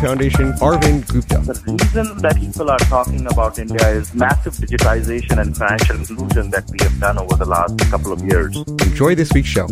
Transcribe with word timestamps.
Foundation, 0.00 0.52
Arvind 0.60 1.08
Gupta. 1.08 1.38
The 1.40 1.78
reason 1.80 2.18
that 2.18 2.36
people 2.36 2.70
are 2.70 2.78
talking 2.78 3.26
about 3.26 3.58
India 3.58 3.88
is 3.88 4.14
massive 4.14 4.52
digitization 4.54 5.40
and 5.40 5.56
financial 5.56 5.96
inclusion 5.96 6.50
that 6.50 6.68
we 6.70 6.76
have 6.82 7.00
done 7.00 7.18
over 7.18 7.34
the 7.34 7.46
last 7.46 7.78
couple 7.90 8.12
of 8.12 8.22
years. 8.22 8.56
Enjoy 8.56 9.14
this 9.14 9.32
week's 9.32 9.48
show. 9.48 9.66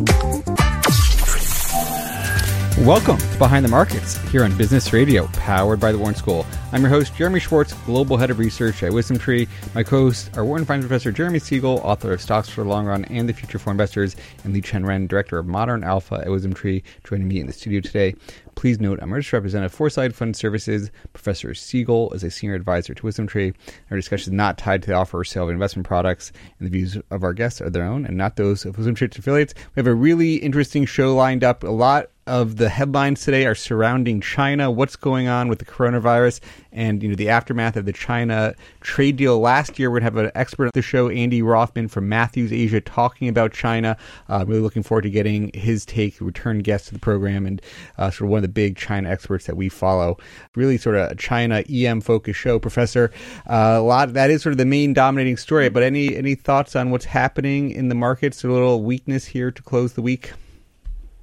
Welcome 2.79 3.19
to 3.19 3.39
Behind 3.39 3.65
the 3.65 3.71
Markets 3.71 4.17
here 4.31 4.45
on 4.45 4.57
Business 4.59 4.93
Radio, 4.93 5.29
powered 5.29 5.79
by 5.79 5.93
the 5.93 5.99
Wharton 5.99 6.17
School. 6.17 6.45
I'm 6.73 6.81
your 6.81 6.91
host, 6.91 7.15
Jeremy 7.15 7.39
Schwartz, 7.39 7.73
Global 7.85 8.17
Head 8.17 8.31
of 8.31 8.41
Research 8.41 8.83
at 8.83 8.93
Wisdom 8.93 9.17
Tree. 9.17 9.47
My 9.77 9.85
co 9.85 10.07
hosts 10.07 10.29
are 10.37 10.45
Wharton 10.45 10.67
Finance 10.67 10.89
Professor 10.89 11.13
Jeremy 11.13 11.39
Siegel, 11.39 11.81
author 11.85 12.13
of 12.13 12.21
Stocks 12.21 12.49
for 12.49 12.65
the 12.65 12.69
Long 12.69 12.85
Run 12.85 13.05
and 13.05 13.29
the 13.29 13.33
Future 13.33 13.61
for 13.61 13.71
Investors, 13.71 14.17
and 14.43 14.53
Liqian 14.53 14.85
Ren, 14.85 15.07
Director 15.07 15.39
of 15.39 15.47
Modern 15.47 15.85
Alpha 15.85 16.17
at 16.17 16.29
Wisdom 16.29 16.53
Tree, 16.53 16.83
joining 17.05 17.29
me 17.29 17.39
in 17.39 17.47
the 17.47 17.53
studio 17.53 17.81
today. 17.81 18.17
Please 18.55 18.81
note, 18.81 18.99
I'm 19.03 19.11
a 19.11 19.15
registered 19.15 19.39
representative 19.39 19.73
Foreside 19.73 20.15
Fund 20.15 20.37
Services. 20.37 20.91
Professor 21.13 21.55
Siegel 21.55 22.13
is 22.13 22.25
a 22.25 22.31
senior 22.31 22.55
advisor 22.55 22.95
to 22.95 23.05
Wisdom 23.05 23.27
Tree. 23.27 23.53
Our 23.91 23.97
discussion 23.97 24.33
is 24.33 24.37
not 24.37 24.59
tied 24.59 24.83
to 24.83 24.89
the 24.89 24.95
offer 24.95 25.19
or 25.19 25.25
sale 25.25 25.45
of 25.45 25.51
investment 25.51 25.87
products, 25.87 26.33
and 26.59 26.67
the 26.67 26.71
views 26.71 26.97
of 27.11 27.23
our 27.23 27.33
guests 27.33 27.61
are 27.61 27.71
their 27.71 27.85
own 27.85 28.07
and 28.07 28.17
not 28.17 28.37
those 28.37 28.65
of 28.65 28.77
Wisdom 28.77 28.95
Tree's 28.95 29.19
affiliates. 29.19 29.55
We 29.75 29.81
have 29.81 29.87
a 29.87 29.95
really 29.95 30.37
interesting 30.37 30.87
show 30.87 31.15
lined 31.15 31.45
up. 31.45 31.65
A 31.65 31.69
lot 31.69 32.11
of 32.27 32.57
the 32.57 32.69
headlines 32.69 33.23
today 33.23 33.45
are 33.47 33.55
surrounding 33.55 34.21
China, 34.21 34.71
what's 34.71 34.97
going 34.97 35.29
on 35.29 35.49
with 35.49 35.59
the 35.59 35.65
coronavirus, 35.65 36.41
and 36.73 37.03
you 37.03 37.09
know 37.09 37.15
the 37.15 37.29
aftermath 37.29 37.77
of 37.77 37.85
the 37.85 37.93
China 37.93 38.55
trade 38.81 39.17
deal 39.17 39.39
last 39.39 39.79
year. 39.79 39.91
We're 39.91 40.01
gonna 40.01 40.05
have 40.05 40.17
an 40.17 40.33
expert 40.35 40.67
on 40.67 40.71
the 40.75 40.83
show, 40.83 41.09
Andy 41.09 41.43
Rothman 41.43 41.89
from 41.89 42.09
Matthews 42.09 42.53
Asia, 42.53 42.81
talking 42.81 43.29
about 43.29 43.53
China. 43.53 43.97
Uh, 44.29 44.45
really 44.47 44.61
looking 44.61 44.83
forward 44.83 45.03
to 45.03 45.11
getting 45.11 45.51
his 45.53 45.85
take, 45.85 46.21
return 46.21 46.61
guest 46.61 46.89
to 46.89 46.95
the 46.95 47.01
program, 47.01 47.47
and 47.47 47.61
uh, 47.99 48.11
sort 48.11 48.27
of 48.27 48.31
one 48.31 48.39
of 48.39 48.43
the 48.43 48.49
big 48.49 48.77
China 48.77 49.11
experts 49.11 49.47
that 49.47 49.57
we 49.57 49.69
follow. 49.69 50.17
Really, 50.55 50.79
sort 50.79 50.97
of 50.97 51.11
a 51.11 51.15
China 51.15 51.63
EM 51.71 52.01
focused 52.01 52.41
show, 52.41 52.59
Professor. 52.59 53.11
Uh, 53.47 53.77
a 53.79 53.83
lot 53.83 54.13
that 54.15 54.31
is 54.31 54.43
sort 54.43 54.53
of 54.53 54.59
the 54.59 54.65
main 54.65 54.95
dominating 54.95 55.37
story. 55.37 55.69
But 55.69 55.83
any 55.83 56.17
any 56.17 56.35
thoughts 56.35 56.75
on 56.75 56.91
what's 56.91 57.05
happening 57.05 57.71
in 57.71 57.89
the 57.89 57.95
markets? 57.95 58.45
A 58.45 58.49
little 58.49 58.83
weakness 58.83 59.27
here 59.27 59.51
to 59.51 59.63
close 59.63 59.93
the 59.93 60.03
week. 60.03 60.33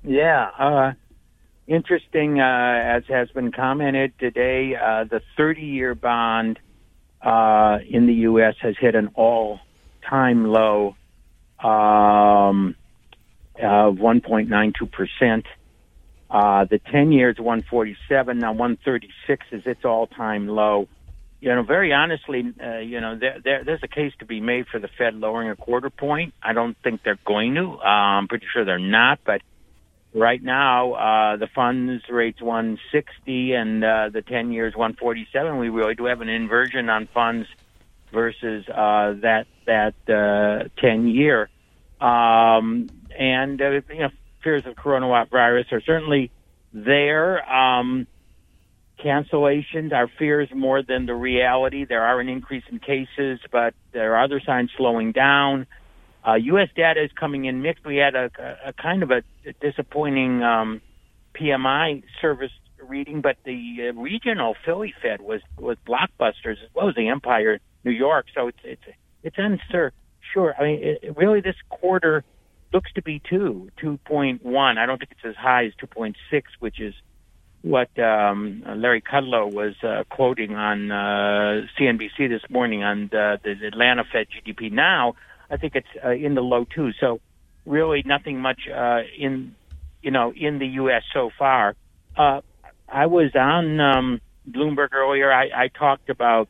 Yeah, 0.04 0.50
uh, 0.58 0.94
interesting. 1.68 2.40
Uh, 2.40 2.82
as 2.84 3.04
has 3.08 3.30
been 3.30 3.52
commented 3.52 4.14
today, 4.20 4.76
uh, 4.76 5.04
the 5.04 5.22
30-year 5.38 5.96
bond 5.96 6.60
uh, 7.22 7.80
in 7.88 8.08
the 8.08 8.14
U.S. 8.14 8.56
has 8.62 8.76
hit 8.80 8.96
an 8.96 9.10
all-time 9.14 10.46
low 10.48 10.96
um, 11.60 12.76
of 13.62 13.96
1.92 13.96 14.92
percent. 14.92 15.46
Uh, 16.32 16.66
the 16.66 16.80
10 16.92 17.12
years 17.12 17.38
147 17.38 18.40
now 18.40 18.54
136 18.54 19.46
is 19.52 19.64
its 19.66 19.84
all-time 19.84 20.48
low. 20.48 20.88
You 21.42 21.54
know, 21.54 21.64
very 21.64 21.92
honestly, 21.92 22.54
uh, 22.64 22.78
you 22.78 23.02
know, 23.02 23.18
there, 23.20 23.40
there, 23.44 23.64
there's 23.66 23.84
a 23.84 23.88
case 23.88 24.14
to 24.20 24.26
be 24.26 24.40
made 24.40 24.68
for 24.68 24.80
the 24.80 24.88
Fed 24.88 25.16
lowering 25.16 25.50
a 25.50 25.56
quarter 25.56 25.90
point. 25.90 26.34
I 26.42 26.54
don't 26.54 26.78
think 26.84 27.02
they're 27.04 27.20
going 27.26 27.56
to. 27.56 27.78
I'm 27.80 28.28
pretty 28.28 28.46
sure 28.54 28.64
they're 28.64 28.80
not, 28.80 29.20
but 29.26 29.42
right 30.14 30.42
now 30.42 30.94
uh, 30.94 31.38
the 31.38 31.48
funds 31.48 32.04
rates 32.10 32.42
160 32.42 33.54
and 33.54 33.84
uh, 33.84 34.10
the 34.10 34.22
10 34.22 34.52
years 34.52 34.76
147. 34.76 35.58
We 35.58 35.70
really 35.70 35.96
do 35.96 36.06
have 36.06 36.22
an 36.22 36.30
inversion 36.30 36.90
on 36.90 37.08
funds 37.14 37.48
versus 38.12 38.68
uh, 38.68 39.14
that 39.22 39.48
that 39.66 39.96
uh, 40.10 40.70
10 40.82 41.08
year. 41.08 41.50
Um, 42.00 42.90
and 43.18 43.62
uh, 43.62 43.70
you 43.90 44.00
know, 44.00 44.10
fears 44.44 44.66
of 44.66 44.76
coronavirus 44.76 45.72
are 45.72 45.82
certainly 45.82 46.32
there. 46.74 47.50
Um, 47.52 48.08
cancellations 49.04 49.94
are 49.94 50.08
fears 50.20 50.50
more 50.54 50.82
than 50.82 51.06
the 51.06 51.16
reality. 51.16 51.86
There 51.86 52.04
are 52.04 52.20
an 52.20 52.30
increase 52.30 52.64
in 52.70 52.80
cases, 52.80 53.40
but 53.52 53.74
there 53.92 54.16
are 54.16 54.24
other 54.24 54.40
signs 54.40 54.72
slowing 54.78 55.12
down. 55.12 55.68
Uh, 56.28 56.36
U.S. 56.36 56.70
data 56.76 57.04
is 57.04 57.12
coming 57.20 57.46
in 57.46 57.62
mixed. 57.62 57.86
We 57.86 57.98
had 57.98 58.16
a, 58.16 58.30
a, 58.66 58.74
kind 58.74 59.02
of 59.02 59.12
a 59.12 59.24
disappointing 59.60 60.44
um, 60.44 60.82
PMI 61.34 62.04
service 62.22 62.52
reading, 62.88 63.22
but 63.22 63.38
the 63.44 63.90
uh, 63.90 64.00
regional 64.00 64.56
Philly 64.66 64.94
Fed 65.02 65.22
was 65.22 65.42
was 65.58 65.78
blockbusters 65.88 66.64
as 66.64 66.70
well 66.74 66.90
as 66.90 66.96
the 66.96 67.08
Empire 67.08 67.60
New 67.84 67.92
York. 67.92 68.28
So 68.36 68.48
it's 68.48 68.60
it's 68.64 68.84
it's 69.24 69.38
unsure. 69.38 69.94
Sure, 70.34 70.56
I 70.58 70.64
mean, 70.64 70.80
it, 70.82 71.18
really, 71.18 71.42
this 71.42 71.56
quarter 71.70 72.24
looks 72.72 72.92
to 72.94 73.02
be 73.02 73.20
two, 73.20 73.70
two 73.78 73.98
point 74.06 74.46
one. 74.46 74.78
I 74.78 74.86
don't 74.86 74.98
think 74.98 75.12
it's 75.12 75.26
as 75.26 75.36
high 75.36 75.66
as 75.66 75.74
two 75.80 75.88
point 75.88 76.16
six, 76.30 76.52
which 76.60 76.80
is 76.80 76.94
what 77.62 77.98
um, 78.00 78.64
Larry 78.76 79.02
Kudlow 79.02 79.52
was 79.52 79.76
uh, 79.84 80.04
quoting 80.10 80.56
on 80.56 80.92
uh, 80.92 81.68
CNBC 81.78 82.30
this 82.30 82.42
morning 82.50 82.84
on 82.84 83.10
the, 83.12 83.40
the 83.44 83.68
Atlanta 83.68 84.04
Fed 84.04 84.28
GDP. 84.30 84.72
Now, 84.72 85.16
I 85.52 85.58
think 85.58 85.76
it's 85.76 85.88
uh, 86.04 86.12
in 86.12 86.34
the 86.34 86.42
low 86.42 86.66
two. 86.66 86.92
So, 87.00 87.20
really, 87.66 88.04
nothing 88.06 88.40
much 88.40 88.62
uh, 88.74 89.02
in 89.18 89.56
you 90.02 90.12
know 90.12 90.34
in 90.36 90.60
the 90.60 90.68
U.S. 90.68 91.04
so 91.14 91.30
far. 91.38 91.76
Uh, 92.18 92.42
I 92.88 93.06
was 93.06 93.32
on 93.36 93.80
um, 93.80 94.22
Bloomberg 94.50 94.94
earlier. 94.94 95.32
I, 95.32 95.50
I 95.56 95.68
talked 95.68 96.10
about 96.10 96.50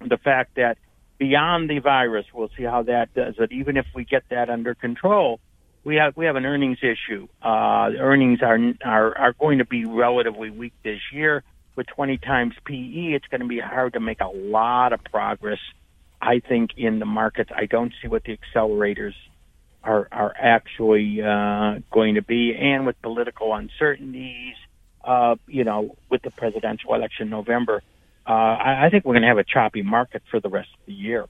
the 0.00 0.16
fact 0.16 0.56
that 0.56 0.78
beyond 1.18 1.70
the 1.70 1.78
virus, 1.78 2.26
we'll 2.34 2.50
see 2.56 2.64
how 2.64 2.82
that 2.84 3.14
does. 3.14 3.34
But 3.38 3.52
even 3.52 3.76
if 3.76 3.86
we 3.94 4.04
get 4.04 4.24
that 4.30 4.50
under 4.50 4.74
control, 4.74 5.40
we 5.84 5.96
have 5.96 6.16
we 6.16 6.26
have 6.26 6.36
an 6.36 6.44
earnings 6.46 6.78
issue. 6.82 7.28
Uh, 7.42 7.90
earnings 7.98 8.40
are 8.42 8.58
are 8.84 9.16
are 9.18 9.32
going 9.34 9.58
to 9.58 9.64
be 9.64 9.84
relatively 9.84 10.50
weak 10.50 10.74
this 10.82 11.00
year. 11.12 11.42
With 11.74 11.86
20 11.86 12.18
times 12.18 12.54
PE, 12.66 13.14
it's 13.14 13.26
going 13.28 13.40
to 13.40 13.46
be 13.46 13.58
hard 13.58 13.94
to 13.94 14.00
make 14.00 14.20
a 14.20 14.28
lot 14.28 14.92
of 14.92 15.02
progress. 15.04 15.58
I 16.22 16.38
think 16.38 16.70
in 16.76 17.00
the 17.00 17.04
markets, 17.04 17.50
I 17.54 17.66
don't 17.66 17.92
see 18.00 18.06
what 18.06 18.22
the 18.22 18.38
accelerators 18.38 19.14
are 19.82 20.06
are 20.12 20.32
actually 20.38 21.20
uh, 21.20 21.80
going 21.92 22.14
to 22.14 22.22
be, 22.22 22.54
and 22.56 22.86
with 22.86 23.00
political 23.02 23.52
uncertainties, 23.52 24.54
uh, 25.04 25.34
you 25.48 25.64
know, 25.64 25.96
with 26.08 26.22
the 26.22 26.30
presidential 26.30 26.94
election 26.94 27.24
in 27.24 27.30
November, 27.30 27.82
uh, 28.24 28.30
I, 28.30 28.86
I 28.86 28.90
think 28.90 29.04
we're 29.04 29.14
going 29.14 29.22
to 29.22 29.28
have 29.28 29.38
a 29.38 29.44
choppy 29.44 29.82
market 29.82 30.22
for 30.30 30.38
the 30.38 30.48
rest 30.48 30.68
of 30.72 30.86
the 30.86 30.92
year. 30.92 31.26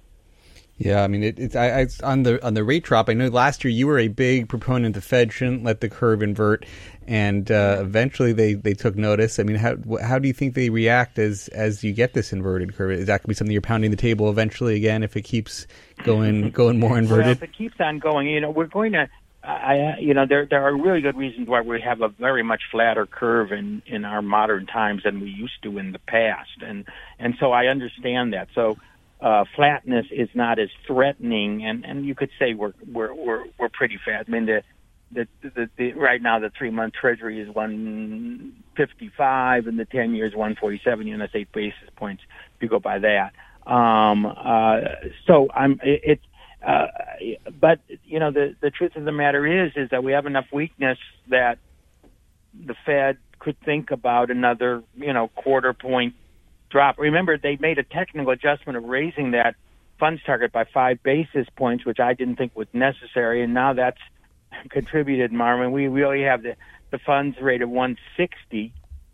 Yeah, 0.77 1.05
I 1.05 1.09
mean, 1.09 1.23
it, 1.23 1.39
it's, 1.39 1.55
I, 1.55 1.81
it's 1.81 2.01
on 2.03 2.25
the 2.25 2.45
on 2.45 2.55
the 2.55 2.65
rate 2.65 2.85
drop. 2.85 3.09
I 3.09 3.15
know 3.15 3.29
last 3.29 3.63
year 3.63 3.71
you 3.71 3.87
were 3.87 3.99
a 3.99 4.09
big 4.09 4.49
proponent 4.49 4.95
the 4.95 5.01
Fed 5.01 5.33
shouldn't 5.33 5.63
let 5.65 5.81
the 5.81 5.89
curve 5.89 6.23
invert, 6.23 6.67
and 7.07 7.51
uh, 7.51 7.79
eventually 7.81 8.33
they, 8.33 8.55
they 8.55 8.75
took 8.75 8.97
notice. 8.97 9.39
I 9.39 9.43
mean, 9.43 9.57
how 9.57 9.77
how 10.03 10.19
do 10.19 10.29
you 10.29 10.35
think 10.35 10.55
they 10.55 10.71
react 10.71 11.19
as 11.19 11.49
as 11.49 11.83
you 11.83 11.93
get 11.93 12.15
this 12.15 12.33
inverted 12.33 12.75
curve? 12.75 12.93
Is 12.93 13.07
that 13.07 13.21
going 13.21 13.23
to 13.23 13.29
be 13.29 13.35
something 13.35 13.53
you're 13.53 13.61
pounding 13.61 13.91
the 13.91 13.97
table 13.97 14.31
eventually 14.31 14.77
again 14.77 15.03
if 15.03 15.17
it 15.17 15.23
keeps 15.23 15.67
going 16.05 16.51
going 16.53 16.79
more 16.79 16.99
inverted? 16.99 17.25
Well, 17.25 17.33
if 17.33 17.43
it 17.43 17.57
keeps 17.57 17.77
on 17.81 17.99
going, 17.99 18.29
you 18.29 18.41
know, 18.41 18.51
we're 18.51 18.67
going 18.67 18.93
to. 18.93 19.09
I, 19.45 19.97
you 19.99 20.15
know, 20.15 20.25
there 20.25 20.47
there 20.47 20.63
are 20.63 20.77
really 20.77 21.01
good 21.01 21.17
reasons 21.17 21.49
why 21.49 21.63
we 21.63 21.81
have 21.81 22.01
a 22.01 22.09
very 22.09 22.45
much 22.45 22.63
flatter 22.71 23.07
curve 23.07 23.51
in 23.51 23.83
in 23.87 24.05
our 24.05 24.23
modern 24.23 24.67
times 24.67 25.03
than 25.03 25.21
we 25.21 25.31
used 25.31 25.61
to 25.65 25.79
in 25.79 25.91
the 25.91 25.99
past, 25.99 26.63
and 26.65 26.85
and 27.19 27.35
so 27.41 27.51
I 27.51 27.67
understand 27.67 28.35
that. 28.35 28.49
So 28.55 28.77
uh, 29.21 29.45
flatness 29.57 30.07
is 30.11 30.29
not 30.35 30.61
as 30.61 30.69
threatening, 30.87 31.65
and 31.65 31.85
and 31.85 32.05
you 32.05 32.15
could 32.15 32.31
say 32.39 32.55
we're 32.55 32.73
we're 32.87 33.13
we're 33.15 33.45
we're 33.59 33.69
pretty 33.69 33.99
fat. 34.05 34.27
I 34.29 34.31
mean 34.31 34.47
the 34.47 34.63
the, 35.13 35.27
the, 35.43 35.71
the 35.77 35.93
right 35.95 36.21
now 36.21 36.39
the 36.39 36.51
three 36.57 36.71
month 36.71 36.95
Treasury 36.95 37.41
is 37.41 37.55
one 37.55 38.53
fifty 38.77 39.11
five, 39.17 39.67
and 39.67 39.79
the 39.79 39.85
ten 39.85 40.15
years 40.15 40.35
one 40.35 40.57
forty 40.59 40.81
seven. 40.85 41.07
You 41.07 41.17
know, 41.17 41.25
that's 41.25 41.35
eight 41.35 41.53
basis 41.53 41.89
points. 41.97 42.23
If 42.57 42.63
you 42.63 42.69
go 42.69 42.79
by 42.79 42.99
that, 43.01 43.33
um, 43.71 44.27
uh, 44.27 44.81
so 45.27 45.49
I'm 45.55 45.81
it. 45.83 46.01
it 46.05 46.21
uh, 46.67 46.87
but 47.61 47.81
you 48.05 48.21
know 48.21 48.31
the 48.31 48.55
the 48.61 48.71
truth 48.71 48.95
of 48.95 49.05
the 49.05 49.13
matter 49.13 49.67
is 49.67 49.73
is 49.75 49.91
that 49.91 50.05
we 50.05 50.13
have 50.13 50.27
enough 50.27 50.47
weakness 50.53 50.99
that 51.29 51.59
the 52.55 52.75
Fed 52.87 53.19
could 53.41 53.57
think 53.65 53.91
about 53.91 54.31
another 54.31 54.83
you 54.95 55.13
know 55.13 55.29
quarter 55.29 55.73
point 55.73 56.15
drop. 56.71 56.99
Remember, 56.99 57.37
they 57.37 57.57
made 57.61 57.79
a 57.79 57.83
technical 57.83 58.33
adjustment 58.33 58.77
of 58.77 58.85
raising 58.85 59.33
that 59.33 59.57
funds 59.99 60.23
target 60.25 60.53
by 60.53 60.65
five 60.73 61.03
basis 61.03 61.47
points, 61.57 61.85
which 61.85 62.01
I 62.01 62.15
didn't 62.15 62.37
think 62.37 62.57
was 62.57 62.69
necessary, 62.73 63.43
and 63.43 63.55
now 63.55 63.73
that's 63.73 64.01
contributed, 64.71 65.33
Marvin. 65.33 65.73
We 65.73 65.89
really 65.89 66.23
have 66.23 66.43
the 66.43 66.57
the 66.91 66.99
funds 66.99 67.39
rate 67.41 67.63
of 67.63 67.71
160, 67.71 68.73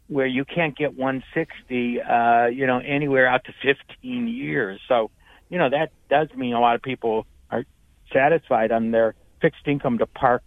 where 0.08 0.26
you 0.26 0.44
can't 0.44 0.76
get 0.76 0.96
160, 0.96 2.02
uh, 2.02 2.46
you 2.46 2.66
know, 2.66 2.78
anywhere 2.78 3.28
out 3.28 3.44
to 3.44 3.52
15 3.62 4.26
years. 4.26 4.80
So, 4.88 5.12
you 5.48 5.58
know, 5.58 5.70
that 5.70 5.92
does 6.10 6.28
mean 6.36 6.54
a 6.54 6.60
lot 6.60 6.74
of 6.74 6.82
people 6.82 7.24
are 7.52 7.64
satisfied 8.12 8.72
on 8.72 8.90
their 8.90 9.14
fixed 9.40 9.66
income 9.66 9.98
to 9.98 10.06
park 10.06 10.42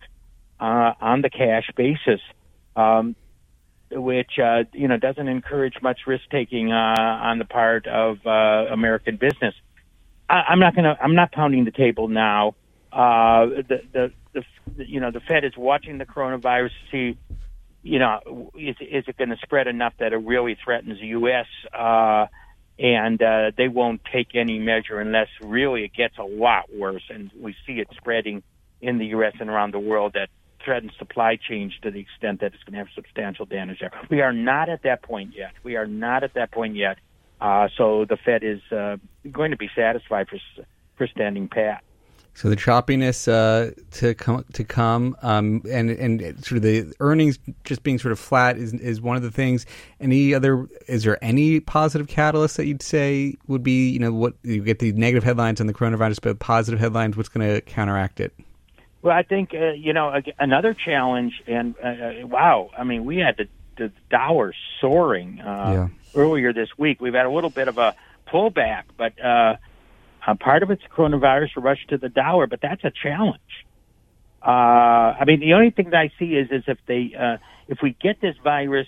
uh, 0.59 0.93
on 0.99 1.21
the 1.21 1.29
cash 1.29 1.69
basis. 1.75 2.19
Um, 2.75 3.15
which 3.93 4.39
uh, 4.41 4.63
you 4.73 4.87
know 4.87 4.97
doesn't 4.97 5.27
encourage 5.27 5.73
much 5.81 6.01
risk 6.07 6.23
taking 6.31 6.71
uh, 6.71 6.75
on 6.75 7.39
the 7.39 7.45
part 7.45 7.87
of 7.87 8.17
uh, 8.25 8.71
American 8.71 9.17
business. 9.17 9.53
I, 10.29 10.43
I'm 10.49 10.59
not 10.59 10.75
going 10.75 10.85
to. 10.85 10.97
I'm 11.01 11.15
not 11.15 11.31
pounding 11.31 11.65
the 11.65 11.71
table 11.71 12.07
now. 12.07 12.55
Uh, 12.91 13.45
the, 13.67 13.81
the 13.91 14.11
the 14.33 14.43
you 14.77 14.99
know 14.99 15.11
the 15.11 15.19
Fed 15.19 15.43
is 15.43 15.55
watching 15.57 15.97
the 15.97 16.05
coronavirus 16.05 16.69
to 16.69 16.91
see 16.91 17.17
you 17.83 17.99
know 17.99 18.51
is 18.55 18.75
is 18.79 19.05
it 19.07 19.17
going 19.17 19.29
to 19.29 19.37
spread 19.43 19.67
enough 19.67 19.93
that 19.99 20.13
it 20.13 20.17
really 20.17 20.57
threatens 20.63 20.99
the 20.99 21.07
U.S. 21.07 21.47
Uh, 21.73 22.27
and 22.79 23.21
uh, 23.21 23.51
they 23.57 23.67
won't 23.67 24.01
take 24.11 24.29
any 24.33 24.57
measure 24.57 24.99
unless 24.99 25.27
really 25.41 25.83
it 25.83 25.93
gets 25.93 26.17
a 26.17 26.23
lot 26.23 26.73
worse, 26.73 27.03
and 27.09 27.31
we 27.39 27.55
see 27.67 27.73
it 27.73 27.87
spreading 27.97 28.43
in 28.81 28.97
the 28.97 29.07
U.S. 29.07 29.33
and 29.39 29.49
around 29.49 29.73
the 29.73 29.79
world 29.79 30.13
that 30.13 30.29
threaten 30.63 30.91
supply 30.97 31.37
chains 31.37 31.73
to 31.81 31.91
the 31.91 31.99
extent 31.99 32.41
that 32.41 32.53
it's 32.53 32.63
going 32.63 32.73
to 32.73 32.79
have 32.79 32.87
substantial 32.95 33.45
damage 33.45 33.79
there. 33.79 33.91
We 34.09 34.21
are 34.21 34.33
not 34.33 34.69
at 34.69 34.83
that 34.83 35.01
point 35.03 35.33
yet. 35.35 35.51
We 35.63 35.75
are 35.75 35.87
not 35.87 36.23
at 36.23 36.35
that 36.35 36.51
point 36.51 36.75
yet. 36.75 36.97
Uh, 37.39 37.67
so 37.77 38.05
the 38.05 38.17
Fed 38.17 38.43
is 38.43 38.61
uh, 38.71 38.97
going 39.31 39.51
to 39.51 39.57
be 39.57 39.69
satisfied 39.75 40.27
for 40.29 40.37
for 40.97 41.07
standing 41.07 41.47
pat. 41.47 41.83
So 42.33 42.49
the 42.49 42.55
choppiness 42.55 43.27
uh, 43.27 43.71
to 43.91 44.13
come 44.15 44.45
to 44.53 44.63
come, 44.63 45.15
um, 45.21 45.61
and 45.69 45.89
and 45.91 46.21
sort 46.43 46.57
of 46.57 46.61
the 46.63 46.93
earnings 46.99 47.37
just 47.65 47.83
being 47.83 47.99
sort 47.99 48.13
of 48.13 48.19
flat 48.19 48.57
is 48.57 48.73
is 48.73 49.01
one 49.01 49.17
of 49.17 49.21
the 49.21 49.31
things. 49.31 49.65
Any 49.99 50.33
other? 50.33 50.67
Is 50.87 51.03
there 51.03 51.21
any 51.23 51.59
positive 51.59 52.07
catalyst 52.07 52.57
that 52.57 52.67
you'd 52.67 52.81
say 52.81 53.35
would 53.47 53.63
be? 53.63 53.89
You 53.89 53.99
know, 53.99 54.13
what 54.13 54.33
you 54.43 54.63
get 54.63 54.79
the 54.79 54.93
negative 54.93 55.23
headlines 55.23 55.59
on 55.59 55.67
the 55.67 55.73
coronavirus, 55.73 56.21
but 56.21 56.39
positive 56.39 56.79
headlines. 56.79 57.17
What's 57.17 57.29
going 57.29 57.47
to 57.47 57.61
counteract 57.61 58.19
it? 58.19 58.33
Well, 59.01 59.15
I 59.15 59.23
think 59.23 59.53
uh, 59.53 59.71
you 59.71 59.93
know 59.93 60.21
another 60.39 60.73
challenge, 60.73 61.41
and 61.47 61.75
uh, 61.83 61.87
uh, 61.87 62.27
wow, 62.27 62.69
I 62.77 62.83
mean, 62.83 63.03
we 63.03 63.17
had 63.17 63.37
the, 63.37 63.47
the 63.77 63.91
Dow 64.09 64.51
soaring 64.79 65.41
uh, 65.41 65.71
yeah. 65.73 65.87
earlier 66.15 66.53
this 66.53 66.69
week. 66.77 67.01
We've 67.01 67.13
had 67.13 67.25
a 67.25 67.31
little 67.31 67.49
bit 67.49 67.67
of 67.67 67.77
a 67.77 67.95
pullback, 68.27 68.83
but 68.97 69.13
uh, 70.25 70.35
part 70.35 70.63
of 70.63 70.71
it's 70.71 70.83
coronavirus 70.95 71.49
rush 71.57 71.85
to 71.89 71.97
the 71.97 72.09
Dow, 72.09 72.45
but 72.49 72.59
that's 72.61 72.83
a 72.83 72.91
challenge. 72.91 73.39
Uh, 74.45 75.15
I 75.19 75.23
mean, 75.25 75.39
the 75.39 75.53
only 75.53 75.69
thing 75.69 75.91
that 75.91 75.99
I 75.99 76.11
see 76.17 76.35
is 76.35 76.49
is 76.51 76.63
if 76.67 76.79
they 76.87 77.13
uh, 77.17 77.37
if 77.67 77.79
we 77.83 77.95
get 78.01 78.21
this 78.21 78.35
virus 78.43 78.87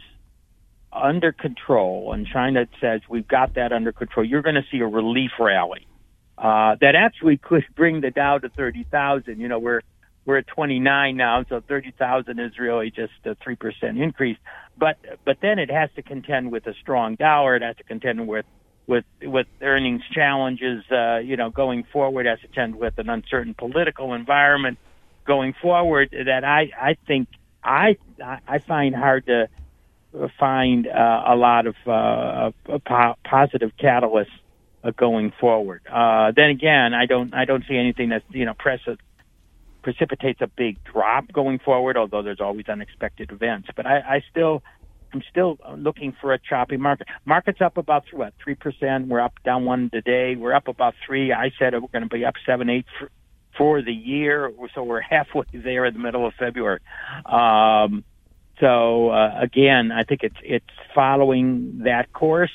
under 0.91 1.31
control, 1.31 2.13
and 2.13 2.25
China 2.27 2.67
says 2.81 3.01
we've 3.09 3.27
got 3.27 3.55
that 3.55 3.71
under 3.71 3.91
control, 3.91 4.25
you're 4.25 4.41
going 4.41 4.55
to 4.55 4.65
see 4.71 4.79
a 4.79 4.87
relief 4.87 5.31
rally. 5.39 5.87
Uh, 6.37 6.75
that 6.81 6.95
actually 6.95 7.37
could 7.37 7.63
bring 7.75 8.01
the 8.01 8.09
Dow 8.09 8.39
to 8.39 8.49
30,000. 8.49 9.39
You 9.39 9.47
know, 9.47 9.59
we're 9.59 9.81
we're 10.25 10.37
at 10.37 10.47
29 10.47 11.17
now, 11.17 11.43
so 11.49 11.61
30,000 11.67 12.39
is 12.39 12.57
really 12.57 12.89
just 12.89 13.13
a 13.25 13.35
3% 13.35 14.01
increase. 14.01 14.37
But, 14.77 14.97
but 15.25 15.37
then 15.41 15.59
it 15.59 15.69
has 15.69 15.89
to 15.95 16.01
contend 16.01 16.51
with 16.51 16.65
a 16.65 16.73
strong 16.81 17.15
dollar. 17.15 17.57
It 17.57 17.61
has 17.61 17.75
to 17.77 17.83
contend 17.83 18.27
with, 18.27 18.45
with, 18.87 19.05
with 19.21 19.47
earnings 19.61 20.01
challenges, 20.11 20.83
uh, 20.91 21.17
you 21.17 21.37
know, 21.37 21.49
going 21.49 21.83
forward, 21.91 22.27
as 22.27 22.39
has 22.41 22.49
with 22.75 22.97
an 22.97 23.09
uncertain 23.09 23.53
political 23.53 24.13
environment 24.13 24.77
going 25.25 25.53
forward 25.61 26.09
that 26.25 26.43
I, 26.43 26.71
I 26.79 26.97
think 27.07 27.29
I, 27.63 27.97
I 28.21 28.59
find 28.59 28.93
hard 28.93 29.25
to 29.27 29.49
find 30.37 30.87
uh, 30.87 31.23
a 31.27 31.35
lot 31.35 31.65
of, 31.65 31.75
uh, 31.87 32.51
po- 32.79 33.15
positive 33.23 33.71
catalysts 33.79 34.27
uh, 34.83 34.91
going 34.91 35.31
forward. 35.39 35.81
Uh, 35.89 36.31
then 36.35 36.49
again, 36.49 36.93
I 36.93 37.05
don't, 37.05 37.33
I 37.33 37.45
don't 37.45 37.63
see 37.67 37.77
anything 37.77 38.09
that's, 38.09 38.25
you 38.29 38.45
know, 38.45 38.53
press 38.53 38.81
precipitates 39.81 40.41
a 40.41 40.47
big 40.47 40.83
drop 40.83 41.31
going 41.31 41.59
forward, 41.59 41.97
although 41.97 42.21
there's 42.21 42.39
always 42.41 42.67
unexpected 42.67 43.31
events. 43.31 43.69
But 43.75 43.85
I, 43.85 43.99
I 43.99 44.23
still, 44.31 44.63
I'm 45.13 45.23
still 45.29 45.57
looking 45.77 46.15
for 46.19 46.33
a 46.33 46.39
choppy 46.39 46.77
market. 46.77 47.07
Market's 47.25 47.61
up 47.61 47.77
about 47.77 48.05
what 48.11 48.33
three 48.43 48.55
percent. 48.55 49.07
We're 49.07 49.21
up 49.21 49.33
down 49.45 49.65
one 49.65 49.89
today. 49.91 50.35
We're 50.35 50.53
up 50.53 50.67
about 50.67 50.95
three. 51.05 51.31
I 51.31 51.51
said 51.59 51.73
we're 51.73 51.87
going 51.87 52.03
to 52.03 52.09
be 52.09 52.25
up 52.25 52.35
seven, 52.45 52.69
eight 52.69 52.85
for, 52.99 53.09
for 53.57 53.81
the 53.81 53.93
year. 53.93 54.51
So 54.73 54.83
we're 54.83 55.01
halfway 55.01 55.45
there 55.53 55.85
in 55.85 55.93
the 55.93 55.99
middle 55.99 56.25
of 56.25 56.33
February. 56.33 56.79
Um, 57.25 58.03
so 58.59 59.09
uh, 59.09 59.39
again, 59.41 59.91
I 59.91 60.03
think 60.03 60.23
it's 60.23 60.35
it's 60.43 60.65
following 60.95 61.81
that 61.83 62.11
course. 62.13 62.51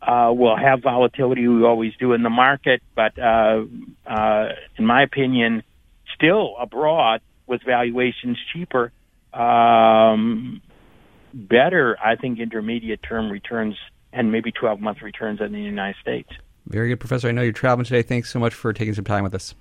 Uh, 0.00 0.32
we'll 0.34 0.56
have 0.56 0.82
volatility. 0.82 1.46
We 1.46 1.62
always 1.64 1.92
do 1.98 2.12
in 2.12 2.24
the 2.24 2.30
market, 2.30 2.82
but 2.96 3.16
uh, 3.18 3.64
uh, 4.04 4.48
in 4.76 4.84
my 4.84 5.02
opinion, 5.02 5.62
still 6.16 6.56
abroad 6.58 7.20
with 7.46 7.62
valuations 7.64 8.36
cheaper, 8.52 8.90
um, 9.32 10.60
better, 11.32 11.96
I 12.04 12.16
think, 12.16 12.38
intermediate 12.38 13.02
term 13.02 13.30
returns 13.30 13.76
and 14.12 14.30
maybe 14.30 14.52
12 14.52 14.80
month 14.80 15.02
returns 15.02 15.40
in 15.40 15.52
the 15.52 15.60
United 15.60 15.96
States. 16.00 16.28
Very 16.66 16.88
good, 16.88 17.00
Professor. 17.00 17.28
I 17.28 17.32
know 17.32 17.42
you're 17.42 17.52
traveling 17.52 17.84
today. 17.84 18.02
Thanks 18.02 18.30
so 18.30 18.38
much 18.38 18.54
for 18.54 18.72
taking 18.72 18.94
some 18.94 19.04
time 19.04 19.24
with 19.24 19.34
us. 19.34 19.54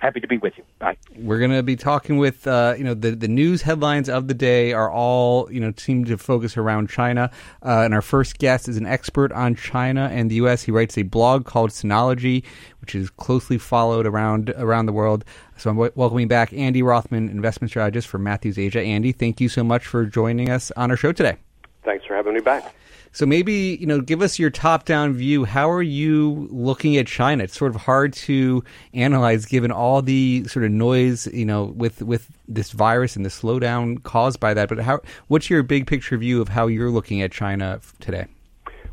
Happy 0.00 0.18
to 0.18 0.26
be 0.26 0.38
with 0.38 0.56
you. 0.56 0.64
Bye. 0.78 0.96
We're 1.18 1.38
going 1.38 1.50
to 1.50 1.62
be 1.62 1.76
talking 1.76 2.16
with, 2.16 2.46
uh, 2.46 2.74
you 2.76 2.84
know, 2.84 2.94
the, 2.94 3.10
the 3.10 3.28
news 3.28 3.60
headlines 3.60 4.08
of 4.08 4.28
the 4.28 4.34
day 4.34 4.72
are 4.72 4.90
all, 4.90 5.52
you 5.52 5.60
know, 5.60 5.74
seem 5.76 6.06
to 6.06 6.16
focus 6.16 6.56
around 6.56 6.88
China. 6.88 7.30
Uh, 7.62 7.82
and 7.82 7.92
our 7.92 8.00
first 8.00 8.38
guest 8.38 8.66
is 8.66 8.78
an 8.78 8.86
expert 8.86 9.30
on 9.32 9.54
China 9.54 10.08
and 10.10 10.30
the 10.30 10.36
U.S. 10.36 10.62
He 10.62 10.72
writes 10.72 10.96
a 10.96 11.02
blog 11.02 11.44
called 11.44 11.68
Sinology, 11.68 12.44
which 12.80 12.94
is 12.94 13.10
closely 13.10 13.58
followed 13.58 14.06
around 14.06 14.48
around 14.56 14.86
the 14.86 14.92
world. 14.92 15.22
So 15.58 15.68
I'm 15.68 15.76
w- 15.76 15.92
welcoming 15.94 16.28
back 16.28 16.54
Andy 16.54 16.82
Rothman, 16.82 17.28
investment 17.28 17.70
strategist 17.70 18.08
for 18.08 18.18
Matthews 18.18 18.58
Asia. 18.58 18.80
Andy, 18.80 19.12
thank 19.12 19.38
you 19.38 19.50
so 19.50 19.62
much 19.62 19.86
for 19.86 20.06
joining 20.06 20.48
us 20.48 20.72
on 20.78 20.90
our 20.90 20.96
show 20.96 21.12
today. 21.12 21.36
Thanks 21.84 22.06
for 22.06 22.16
having 22.16 22.32
me 22.32 22.40
back. 22.40 22.74
So 23.12 23.26
maybe 23.26 23.76
you 23.80 23.86
know, 23.86 24.00
give 24.00 24.22
us 24.22 24.38
your 24.38 24.50
top-down 24.50 25.14
view. 25.14 25.44
How 25.44 25.70
are 25.70 25.82
you 25.82 26.48
looking 26.50 26.96
at 26.96 27.06
China? 27.06 27.44
It's 27.44 27.56
sort 27.56 27.74
of 27.74 27.80
hard 27.80 28.12
to 28.14 28.62
analyze 28.94 29.46
given 29.46 29.72
all 29.72 30.00
the 30.00 30.44
sort 30.46 30.64
of 30.64 30.70
noise, 30.70 31.26
you 31.28 31.44
know, 31.44 31.64
with 31.64 32.02
with 32.02 32.28
this 32.46 32.72
virus 32.72 33.16
and 33.16 33.24
the 33.24 33.30
slowdown 33.30 34.02
caused 34.02 34.38
by 34.38 34.54
that. 34.54 34.68
But 34.68 34.78
how? 34.78 35.00
What's 35.28 35.50
your 35.50 35.62
big 35.62 35.86
picture 35.86 36.16
view 36.16 36.40
of 36.40 36.48
how 36.48 36.66
you're 36.66 36.90
looking 36.90 37.20
at 37.22 37.32
China 37.32 37.80
today? 38.00 38.26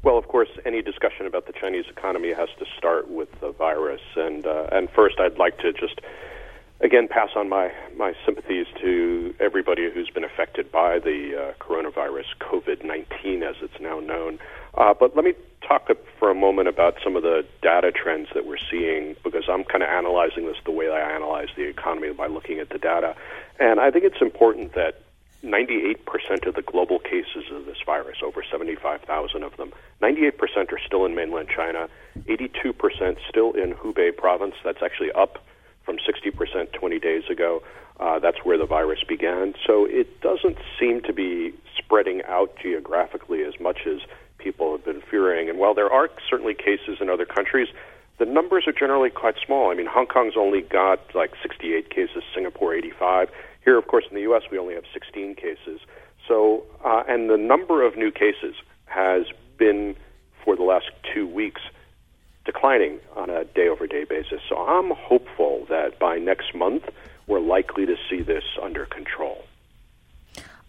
Well, 0.04 0.18
of 0.18 0.28
course, 0.28 0.50
any 0.66 0.82
discussion 0.82 1.26
about 1.26 1.48
the 1.48 1.54
Chinese 1.54 1.86
economy 1.90 2.32
has 2.34 2.50
to 2.60 2.66
start 2.78 3.10
with 3.10 3.30
the 3.40 3.52
virus, 3.52 4.02
and 4.16 4.46
uh, 4.46 4.68
and 4.72 4.90
first, 4.90 5.20
I'd 5.20 5.38
like 5.38 5.58
to 5.60 5.74
just 5.74 6.00
again 6.80 7.08
pass 7.08 7.30
on 7.36 7.50
my, 7.50 7.72
my 7.96 8.14
sympathies 8.26 8.68
to 8.82 9.34
everybody 9.40 9.90
who's 9.92 10.10
been 10.10 10.24
affected 10.24 10.72
by 10.72 11.00
the 11.00 11.36
uh, 11.36 11.64
coronavirus, 11.64 12.26
COVID 12.40 12.84
19 12.84 13.44
as 13.44 13.56
it's 13.62 13.80
now 13.80 14.00
known. 14.00 14.40
Uh, 14.76 14.94
but 14.94 15.16
let 15.16 15.26
me 15.26 15.34
talk 15.68 15.90
for 16.20 16.30
a 16.30 16.36
moment 16.36 16.68
about 16.68 16.98
some 17.04 17.16
of 17.16 17.24
the 17.24 17.46
data 17.62 17.92
trends 17.92 18.30
that 18.34 18.46
we're 18.46 18.58
seeing 18.70 19.16
because 19.24 19.46
I'm 19.50 19.64
kind 19.64 19.84
of 19.84 19.90
analyzing 19.90 20.46
this 20.46 20.58
the 20.66 20.72
way 20.72 20.90
I 20.90 21.16
analyze 21.16 21.50
the 21.56 21.64
economy 21.64 22.14
by 22.14 22.28
looking 22.28 22.60
at 22.60 22.70
the 22.70 22.78
data. 22.78 23.16
And 23.60 23.80
I 23.80 23.92
think 23.92 24.06
it's 24.06 24.22
important 24.22 24.74
that 24.76 25.02
98% 25.44 26.48
of 26.48 26.56
the 26.56 26.62
global 26.62 27.00
cases 27.00 27.46
of 27.52 27.66
this 27.66 27.78
virus, 27.86 28.18
over 28.24 28.44
75,000 28.44 29.44
of 29.44 29.56
them, 29.58 29.72
98% 30.02 30.72
are 30.72 30.80
still 30.86 31.06
in 31.06 31.16
mainland 31.16 31.50
China, 31.50 31.90
82% 32.26 33.18
still 33.30 33.52
in 33.52 33.74
Hubei 33.74 34.16
province. 34.16 34.56
That's 34.64 34.82
actually 34.84 35.12
up 35.12 35.44
from 35.88 35.98
60% 35.98 36.74
20 36.74 37.00
days 37.00 37.24
ago. 37.32 37.63
Uh, 37.98 38.20
that's 38.20 38.44
where 38.44 38.58
the 38.58 38.65
virus 38.65 39.00
began. 39.08 39.56
So 39.65 39.86
it 39.86 40.20
doesn't 40.20 40.58
seem 40.77 41.01
to 41.03 41.13
be 41.13 41.53
spreading 41.77 42.22
out 42.27 42.53
geographically 42.62 43.44
as 43.44 43.58
much 43.60 43.88
as 43.88 44.01
people 44.38 44.74
have 44.74 44.84
been 44.84 45.01
fearing. 45.10 45.50
And 45.50 45.58
while 45.58 45.74
there 45.74 45.89
are 45.89 46.10
certainly 46.29 46.53
cases 46.53 46.98
in 47.00 47.10
other 47.10 47.25
countries, 47.25 47.70
the 48.20 48.25
numbers 48.25 48.65
are 48.67 48.74
generally 48.74 49.10
quite 49.10 49.36
small. 49.44 49.72
I 49.72 49.75
mean, 49.75 49.88
Hong 49.88 50.08
Kong's 50.08 50.34
only 50.38 50.62
got 50.62 51.00
like 51.15 51.32
68 51.41 51.89
cases, 51.89 52.22
Singapore 52.36 52.74
85. 52.75 53.29
Here, 53.63 53.77
of 53.77 53.88
course, 53.88 54.06
in 54.10 54.15
the 54.15 54.22
U.S., 54.24 54.44
we 54.51 54.58
only 54.58 54.75
have 54.75 54.84
16 54.94 55.36
cases. 55.36 55.79
So, 56.27 56.63
uh, 56.84 57.03
and 57.08 57.29
the 57.29 57.38
number 57.38 57.86
of 57.86 57.96
new 57.96 58.12
cases 58.12 58.56
has 58.86 59.25
been 59.58 59.96
for 60.44 60.56
the 60.56 60.63
last 60.63 60.88
two 61.13 61.25
weeks 61.25 61.62
declining 62.48 63.00
on 63.16 63.30
a 63.30 63.46
day 63.46 63.68
over 63.68 63.86
day 63.86 64.06
basis. 64.06 64.42
So 64.50 64.58
I'm 64.58 64.89
hopeful 64.89 65.68
that 65.70 66.00
by 66.00 66.18
next 66.18 66.56
month, 66.56 66.84
we're 67.27 67.39
likely 67.39 67.86
to 67.86 67.96
see 68.10 68.24
this 68.24 68.44
under 68.63 68.88
control. 68.88 69.44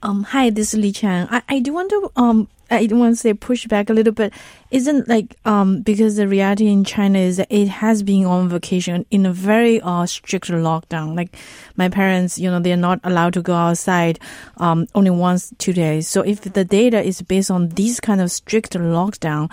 Um, 0.03 0.25
hi, 0.25 0.51
this 0.51 0.75
is 0.75 0.81
Liqian. 0.81 1.29
I, 1.31 1.43
I 1.49 1.59
do 1.61 1.73
want 1.73 1.91
to 1.91 2.13
um, 2.17 2.49
I 2.71 2.87
want 2.91 3.15
to 3.15 3.17
say 3.17 3.33
push 3.33 3.67
back 3.67 3.89
a 3.91 3.93
little 3.93 4.13
bit. 4.13 4.33
Isn't 4.71 5.09
like 5.09 5.37
um 5.45 5.81
because 5.83 6.17
the 6.17 6.29
reality 6.29 6.69
in 6.69 6.85
China 6.85 7.19
is 7.19 7.39
that 7.39 7.49
it 7.51 7.69
has 7.69 8.03
been 8.03 8.25
on 8.27 8.49
vacation 8.49 9.07
in 9.11 9.25
a 9.27 9.33
very 9.33 9.81
uh 9.81 10.07
strict 10.07 10.49
lockdown. 10.51 11.17
Like 11.17 11.37
my 11.77 11.89
parents, 11.89 12.39
you 12.39 12.51
know, 12.51 12.61
they're 12.61 12.77
not 12.77 13.01
allowed 13.05 13.35
to 13.35 13.43
go 13.43 13.55
outside 13.55 14.21
um 14.59 14.87
only 14.95 15.11
once 15.11 15.53
two 15.59 15.73
days. 15.73 16.07
So 16.07 16.23
if 16.23 16.43
the 16.43 16.65
data 16.65 17.03
is 17.03 17.23
based 17.23 17.51
on 17.51 17.71
this 17.71 17.99
kind 18.01 18.21
of 18.21 18.31
strict 18.31 18.75
lockdown, 18.75 19.51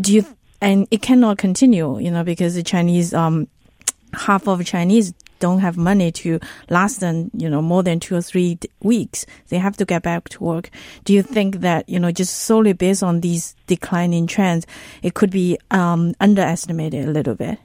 do 0.00 0.12
you 0.12 0.26
and 0.60 0.86
it 0.90 1.02
cannot 1.02 1.38
continue, 1.38 1.98
you 1.98 2.10
know, 2.10 2.24
because 2.24 2.54
the 2.54 2.62
Chinese 2.62 3.14
um 3.14 3.48
half 4.14 4.48
of 4.48 4.64
Chinese 4.64 5.14
don't 5.40 5.60
have 5.60 5.76
money 5.76 6.12
to 6.12 6.38
last 6.68 7.00
them, 7.00 7.30
you 7.34 7.48
know, 7.48 7.60
more 7.60 7.82
than 7.82 7.98
two 7.98 8.14
or 8.14 8.22
three 8.22 8.58
weeks. 8.82 9.26
They 9.48 9.58
have 9.58 9.76
to 9.78 9.84
get 9.84 10.02
back 10.02 10.28
to 10.30 10.44
work. 10.44 10.70
Do 11.04 11.12
you 11.12 11.22
think 11.22 11.56
that, 11.60 11.88
you 11.88 11.98
know, 11.98 12.12
just 12.12 12.40
solely 12.40 12.74
based 12.74 13.02
on 13.02 13.20
these 13.20 13.56
declining 13.66 14.26
trends, 14.26 14.66
it 15.02 15.14
could 15.14 15.30
be 15.30 15.58
um, 15.70 16.14
underestimated 16.20 17.08
a 17.08 17.10
little 17.10 17.34
bit? 17.34 17.58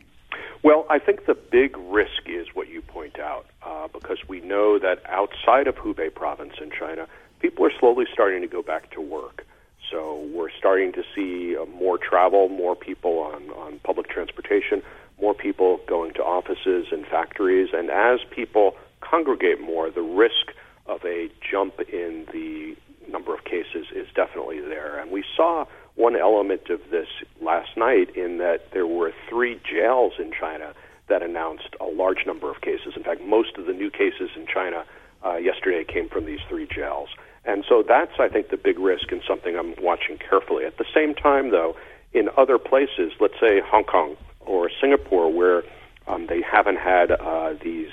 Well, 0.63 0.85
I 0.89 0.97
think 0.97 1.27
the 1.27 1.35
big 1.35 1.77
risk 1.77 2.23
is 2.25 2.47
what 2.55 2.69
you 2.69 2.81
point 2.81 3.19
out, 3.19 3.45
uh, 3.61 3.87
because 3.93 4.17
we 4.27 4.39
know 4.41 4.79
that 4.79 5.03
outside 5.05 5.67
of 5.67 5.75
Hubei 5.75 6.11
province 6.11 6.53
in 6.59 6.71
China, 6.71 7.07
people 7.39 7.65
are 7.65 7.71
slowly 7.79 8.05
starting 8.11 8.41
to 8.41 8.47
go 8.47 8.63
back 8.63 8.89
to 8.91 9.01
work. 9.01 9.45
So 9.91 10.27
we're 10.33 10.51
starting 10.57 10.93
to 10.93 11.03
see 11.15 11.55
uh, 11.55 11.65
more 11.65 11.97
travel, 11.97 12.49
more 12.49 12.75
people 12.75 13.19
on, 13.19 13.49
on 13.51 13.79
public 13.79 14.09
transportation, 14.09 14.81
more 15.21 15.33
people 15.33 15.79
going 15.87 16.13
to 16.13 16.23
offices 16.23 16.87
and 16.91 17.05
factories. 17.05 17.69
And 17.73 17.89
as 17.89 18.19
people 18.31 18.75
congregate 19.01 19.61
more, 19.61 19.89
the 19.89 20.01
risk 20.01 20.53
of 20.87 21.03
a 21.05 21.29
jump 21.51 21.79
in 21.91 22.25
the 22.31 22.75
number 23.09 23.33
of 23.33 23.43
cases 23.43 23.87
is 23.95 24.07
definitely 24.15 24.59
there. 24.59 24.99
And 24.99 25.11
we 25.11 25.23
saw 25.35 25.65
one 25.95 26.15
element 26.15 26.69
of 26.69 26.81
this 26.91 27.07
last 27.41 27.77
night 27.77 28.15
in 28.15 28.39
that 28.39 28.71
there 28.73 28.87
were 28.87 29.13
three 29.29 29.59
jails 29.69 30.13
in 30.19 30.31
China 30.37 30.73
that 31.07 31.21
announced 31.21 31.69
a 31.79 31.85
large 31.85 32.25
number 32.25 32.49
of 32.49 32.61
cases. 32.61 32.93
In 32.95 33.03
fact, 33.03 33.21
most 33.21 33.57
of 33.57 33.65
the 33.65 33.73
new 33.73 33.91
cases 33.91 34.29
in 34.35 34.47
China 34.51 34.83
uh, 35.23 35.35
yesterday 35.35 35.83
came 35.83 36.09
from 36.09 36.25
these 36.25 36.39
three 36.49 36.67
jails. 36.67 37.09
And 37.45 37.63
so 37.67 37.83
that's, 37.87 38.13
I 38.19 38.27
think, 38.27 38.49
the 38.49 38.57
big 38.57 38.79
risk 38.79 39.11
and 39.11 39.21
something 39.27 39.55
I'm 39.55 39.75
watching 39.81 40.17
carefully. 40.17 40.65
At 40.65 40.77
the 40.77 40.85
same 40.93 41.13
time, 41.13 41.51
though, 41.51 41.75
in 42.13 42.29
other 42.37 42.57
places, 42.57 43.11
let's 43.19 43.39
say 43.39 43.61
Hong 43.63 43.83
Kong 43.83 44.17
or 44.41 44.69
Singapore, 44.81 45.31
where 45.31 45.63
um, 46.07 46.27
they 46.27 46.41
haven't 46.41 46.77
had 46.77 47.11
uh, 47.11 47.53
these 47.63 47.89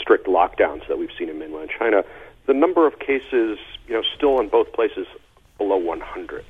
strict 0.00 0.26
lockdowns 0.26 0.86
that 0.88 0.98
we've 0.98 1.10
seen 1.18 1.28
in 1.28 1.38
mainland 1.38 1.70
China, 1.76 2.02
the 2.46 2.54
number 2.54 2.86
of 2.86 2.98
cases, 2.98 3.58
you 3.86 3.94
know, 3.94 4.02
still 4.16 4.40
in 4.40 4.48
both 4.48 4.72
places 4.72 5.06
below 5.58 5.76
100. 5.76 6.44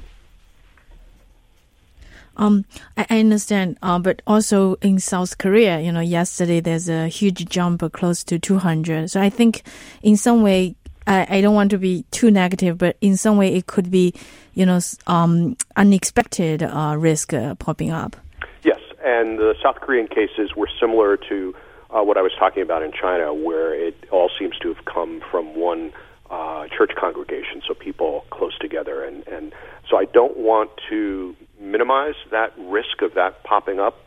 Um, 2.36 2.64
I, 2.96 3.20
understand, 3.20 3.78
uh, 3.80 3.98
but 4.00 4.20
also 4.26 4.74
in 4.76 4.98
South 4.98 5.38
Korea, 5.38 5.80
you 5.80 5.92
know, 5.92 6.00
yesterday 6.00 6.60
there's 6.60 6.88
a 6.88 7.06
huge 7.06 7.48
jump 7.48 7.82
uh, 7.82 7.88
close 7.88 8.24
to 8.24 8.40
200. 8.40 9.08
So 9.08 9.20
I 9.20 9.30
think 9.30 9.62
in 10.02 10.16
some 10.16 10.42
way, 10.42 10.74
I, 11.06 11.38
I 11.38 11.40
don't 11.40 11.54
want 11.54 11.70
to 11.70 11.78
be 11.78 12.04
too 12.10 12.30
negative, 12.30 12.78
but 12.78 12.96
in 13.00 13.16
some 13.16 13.36
way 13.36 13.54
it 13.54 13.66
could 13.66 13.90
be, 13.90 14.14
you 14.54 14.64
know, 14.66 14.80
um, 15.06 15.56
unexpected 15.76 16.62
uh, 16.62 16.96
risk 16.98 17.32
uh, 17.32 17.54
popping 17.56 17.90
up. 17.90 18.16
Yes, 18.62 18.80
and 19.04 19.38
the 19.38 19.54
South 19.62 19.76
Korean 19.76 20.06
cases 20.08 20.54
were 20.56 20.68
similar 20.80 21.16
to 21.28 21.54
uh, 21.90 22.02
what 22.02 22.16
I 22.16 22.22
was 22.22 22.32
talking 22.38 22.62
about 22.62 22.82
in 22.82 22.92
China, 22.92 23.32
where 23.32 23.74
it 23.74 23.96
all 24.10 24.30
seems 24.38 24.58
to 24.58 24.72
have 24.72 24.84
come 24.84 25.22
from 25.30 25.54
one 25.54 25.92
uh, 26.30 26.66
church 26.68 26.92
congregation, 26.98 27.62
so 27.66 27.74
people 27.74 28.24
close 28.30 28.56
together. 28.58 29.04
And, 29.04 29.26
and 29.28 29.52
so 29.88 29.96
I 29.96 30.06
don't 30.06 30.36
want 30.36 30.70
to 30.88 31.36
minimize 31.60 32.14
that 32.30 32.52
risk 32.58 33.02
of 33.02 33.14
that 33.14 33.44
popping 33.44 33.78
up. 33.78 33.98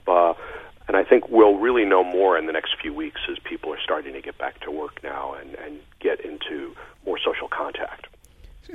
And 0.88 0.96
I 0.96 1.04
think 1.04 1.30
we'll 1.30 1.58
really 1.58 1.86
know 1.86 2.04
more 2.04 2.38
in 2.38 2.46
the 2.46 2.54
next 2.54 2.76
few 2.82 2.94
weeks 2.94 3.22
as 3.30 3.38
people 3.40 3.74
are 3.74 3.80
starting 3.84 4.14
to 4.14 4.22
get 4.22 4.38
back 4.38 4.60
to 4.62 4.72
work 4.72 5.04
now 5.04 5.34
and, 5.34 5.56
and 5.56 5.80
get 6.00 6.22
into 6.22 6.76
more 7.06 7.20
social 7.24 7.48
contact. 7.50 8.08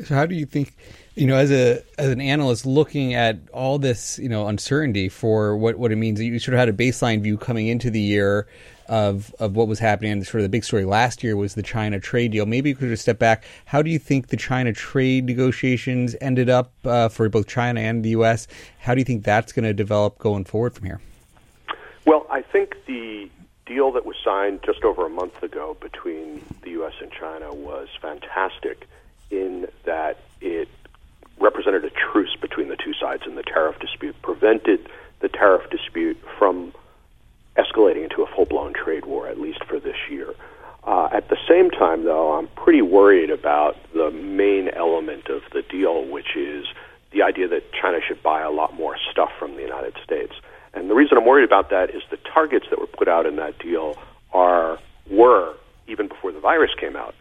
So 0.01 0.15
how 0.15 0.27
do 0.27 0.35
you 0.35 0.47
think, 0.47 0.75
you 1.15 1.27
know, 1.27 1.37
as 1.37 1.51
a 1.51 1.83
as 1.99 2.09
an 2.09 2.21
analyst 2.21 2.65
looking 2.65 3.13
at 3.13 3.39
all 3.53 3.79
this, 3.79 4.19
you 4.19 4.29
know, 4.29 4.47
uncertainty 4.47 5.09
for 5.11 5.57
what 5.57 5.77
what 5.77 5.93
it 5.93 5.97
means? 5.97 6.21
You 6.21 6.39
sort 6.39 6.55
of 6.55 6.61
had 6.61 6.69
a 6.71 6.73
baseline 6.73 7.23
view 7.23 7.37
coming 7.37 7.69
into 7.69 7.91
the 7.91 8.01
year 8.01 8.47
of 8.89 9.35
of 9.39 9.55
what 9.55 9.69
was 9.69 9.79
happening. 9.79 10.25
Sort 10.25 10.37
of 10.37 10.43
the 10.43 10.49
big 10.49 10.65
story 10.65 10.87
last 10.87 11.23
year 11.23 11.37
was 11.37 11.55
the 11.55 11.63
China 11.63 12.01
trade 12.01 12.33
deal. 12.33 12.47
Maybe 12.47 12.71
you 12.71 12.75
could 12.75 12.89
just 12.89 13.03
step 13.03 13.19
back. 13.19 13.45
How 13.67 13.83
do 13.83 13.91
you 13.91 13.99
think 13.99 14.29
the 14.29 14.37
China 14.37 14.73
trade 14.73 15.27
negotiations 15.27 16.17
ended 16.23 16.49
up 16.49 16.73
uh, 16.85 17.09
for 17.09 17.29
both 17.29 17.47
China 17.47 17.81
and 17.81 18.03
the 18.03 18.11
U.S.? 18.11 18.49
How 18.79 18.95
do 18.95 19.01
you 19.01 19.05
think 19.05 19.25
that's 19.25 19.53
going 19.53 19.65
to 19.65 19.75
develop 19.75 20.19
going 20.19 20.45
forward 20.45 20.75
from 20.75 20.87
here? 20.87 21.01
Well, 22.05 22.27
I 22.31 22.43
think 22.43 22.77
the 22.87 23.31
deal 23.67 23.93
that 23.93 24.05
was 24.05 24.17
signed 24.25 24.61
just 24.65 24.83
over 24.83 25.07
a 25.07 25.11
month 25.11 25.43
ago 25.43 25.77
between 25.81 26.45
the 26.63 26.71
U.S. 26.71 26.95
and 27.01 27.13
China 27.13 27.53
was 27.53 27.89
fantastic 28.01 28.89
in 29.31 29.69
that 29.85 30.19
it 30.41 30.69
represented 31.39 31.85
a 31.85 31.91
truce 31.91 32.37
between 32.41 32.69
the 32.69 32.77
two 32.77 32.93
sides 32.95 33.23
in 33.27 33.35
the 33.35 33.43
tariff 33.43 33.79
dispute, 33.79 34.21
prevented 34.23 34.89
the 35.21 35.29
tariff 35.29 35.69
dispute 35.71 36.19
from 36.39 36.73
escalating 37.57 38.05
into 38.05 38.23
a 38.23 38.27
full 38.27 38.47
blown 38.47 38.73
trade 38.73 39.05
war, 39.05 39.29
at 39.29 39.41
least 39.41 39.65
for 39.65 39.79
this 39.79 39.97
year. 40.11 40.35
Uh, 40.85 41.09
at 41.13 41.29
the 41.29 41.37
same 41.49 41.71
time, 41.71 42.05
though, 42.05 42.33
I'm 42.33 42.49
pretty 42.49 42.83
worried 42.83 43.31
about 43.31 43.77
the 43.93 44.11
main 44.11 44.69
element 44.69 45.29
of 45.29 45.43
the 45.53 45.63
deal, 45.63 46.05
which 46.05 46.37
is 46.37 46.67
the 47.13 47.23
idea 47.23 47.47
that 47.49 47.73
China 47.73 47.99
should 48.07 48.23
buy 48.23 48.43
a 48.43 48.51
lot 48.51 48.75
more 48.75 48.97
stuff 49.11 49.31
from 49.39 49.55
the 49.55 49.63
United 49.63 49.95
States. 50.03 50.33
And 50.75 50.89
the 50.89 50.95
reason 50.95 51.19
I'm 51.19 51.27
worried 51.27 51.45
about 51.45 51.71
that 51.71 51.91
is 51.91 52.03
the 52.11 52.19
targets 52.33 52.67
that 52.71 52.79
were 52.79 52.87
put 52.87 53.09
out 53.09 53.27
in 53.27 53.37
that 53.37 53.59
deal 53.59 53.97
are 54.33 54.79
were 55.11 55.55
even 55.89 56.09
before 56.09 56.33
the 56.33 56.41
virus 56.41 56.71
came 56.79 56.97
out 56.97 57.15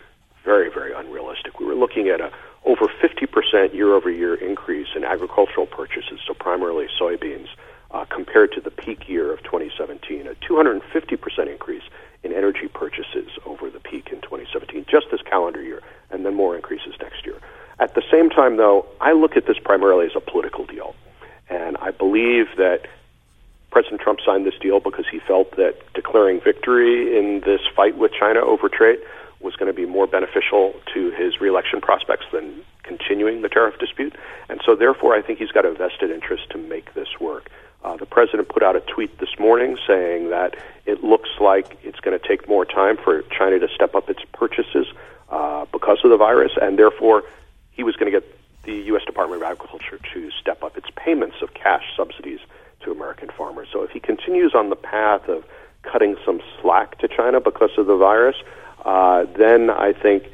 very 0.43 0.69
very 0.69 0.93
unrealistic. 0.93 1.59
We 1.59 1.65
were 1.65 1.75
looking 1.75 2.07
at 2.07 2.21
a 2.21 2.31
over 2.63 2.87
50% 2.87 3.73
year 3.73 3.93
over 3.93 4.09
year 4.09 4.35
increase 4.35 4.87
in 4.95 5.03
agricultural 5.03 5.65
purchases, 5.65 6.19
so 6.27 6.33
primarily 6.33 6.87
soybeans, 6.99 7.47
uh, 7.89 8.05
compared 8.05 8.51
to 8.53 8.61
the 8.61 8.69
peak 8.69 9.09
year 9.09 9.33
of 9.33 9.41
2017. 9.43 10.27
A 10.27 10.35
250% 10.35 11.51
increase 11.51 11.83
in 12.23 12.33
energy 12.33 12.67
purchases 12.67 13.29
over 13.45 13.69
the 13.69 13.79
peak 13.79 14.09
in 14.11 14.21
2017, 14.21 14.85
just 14.89 15.07
this 15.11 15.21
calendar 15.23 15.61
year, 15.61 15.81
and 16.11 16.25
then 16.25 16.35
more 16.35 16.55
increases 16.55 16.93
next 17.01 17.25
year. 17.25 17.35
At 17.79 17.95
the 17.95 18.03
same 18.11 18.29
time, 18.29 18.57
though, 18.57 18.85
I 19.01 19.13
look 19.13 19.35
at 19.35 19.47
this 19.47 19.57
primarily 19.57 20.05
as 20.05 20.11
a 20.15 20.19
political 20.19 20.65
deal. 20.65 20.95
And 21.49 21.77
I 21.77 21.89
believe 21.89 22.45
that 22.57 22.85
President 23.71 24.01
Trump 24.01 24.19
signed 24.23 24.45
this 24.45 24.57
deal 24.59 24.79
because 24.79 25.05
he 25.09 25.19
felt 25.19 25.55
that 25.55 25.75
declaring 25.93 26.41
victory 26.41 27.17
in 27.17 27.41
this 27.45 27.61
fight 27.75 27.97
with 27.97 28.11
China 28.11 28.41
over 28.41 28.69
trade 28.69 28.99
was 29.39 29.55
going 29.55 29.67
to 29.67 29.73
be 29.73 29.85
more 29.85 30.05
beneficial 30.05 30.75
to 30.93 31.11
his 31.11 31.39
reelection 31.41 31.81
prospects 31.81 32.25
than 32.31 32.63
continuing 32.83 33.41
the 33.41 33.49
tariff 33.49 33.79
dispute. 33.79 34.15
And 34.49 34.61
so, 34.65 34.75
therefore, 34.75 35.15
I 35.15 35.21
think 35.21 35.39
he's 35.39 35.51
got 35.51 35.65
a 35.65 35.71
vested 35.71 36.11
interest 36.11 36.49
to 36.51 36.57
make 36.57 36.93
this 36.93 37.19
work. 37.19 37.49
Uh, 37.83 37.97
the 37.97 38.05
president 38.05 38.49
put 38.49 38.61
out 38.61 38.75
a 38.75 38.81
tweet 38.81 39.17
this 39.19 39.39
morning 39.39 39.77
saying 39.87 40.29
that 40.29 40.55
it 40.85 41.03
looks 41.03 41.29
like 41.39 41.77
it's 41.81 41.99
going 41.99 42.17
to 42.17 42.27
take 42.27 42.47
more 42.47 42.65
time 42.65 42.97
for 42.97 43.23
China 43.35 43.57
to 43.57 43.67
step 43.73 43.95
up 43.95 44.09
its 44.09 44.21
purchases 44.33 44.85
uh, 45.29 45.65
because 45.71 45.97
of 46.03 46.11
the 46.11 46.17
virus, 46.17 46.51
and 46.61 46.77
therefore, 46.77 47.23
he 47.71 47.83
was 47.83 47.95
going 47.95 48.11
to 48.11 48.19
get 48.19 48.37
the 48.63 48.73
U.S. 48.73 49.03
Department 49.05 49.41
of 49.41 49.47
Agriculture 49.49 49.97
to 50.13 50.29
step 50.39 50.61
up 50.61 50.77
its 50.77 50.87
payments 50.95 51.37
of 51.41 51.53
cash 51.53 51.83
subsidies 51.95 52.39
to 52.83 52.91
American 52.91 53.29
farmers. 53.37 53.67
So 53.71 53.83
if 53.83 53.91
he 53.91 53.99
continues 53.99 54.53
on 54.55 54.69
the 54.69 54.75
path 54.75 55.27
of 55.27 55.43
cutting 55.83 56.15
some 56.25 56.41
slack 56.61 56.99
to 56.99 57.07
China 57.07 57.39
because 57.39 57.71
of 57.77 57.87
the 57.87 57.95
virus, 57.95 58.35
uh, 58.85 59.25
then 59.37 59.69
I 59.69 59.93
think 59.93 60.25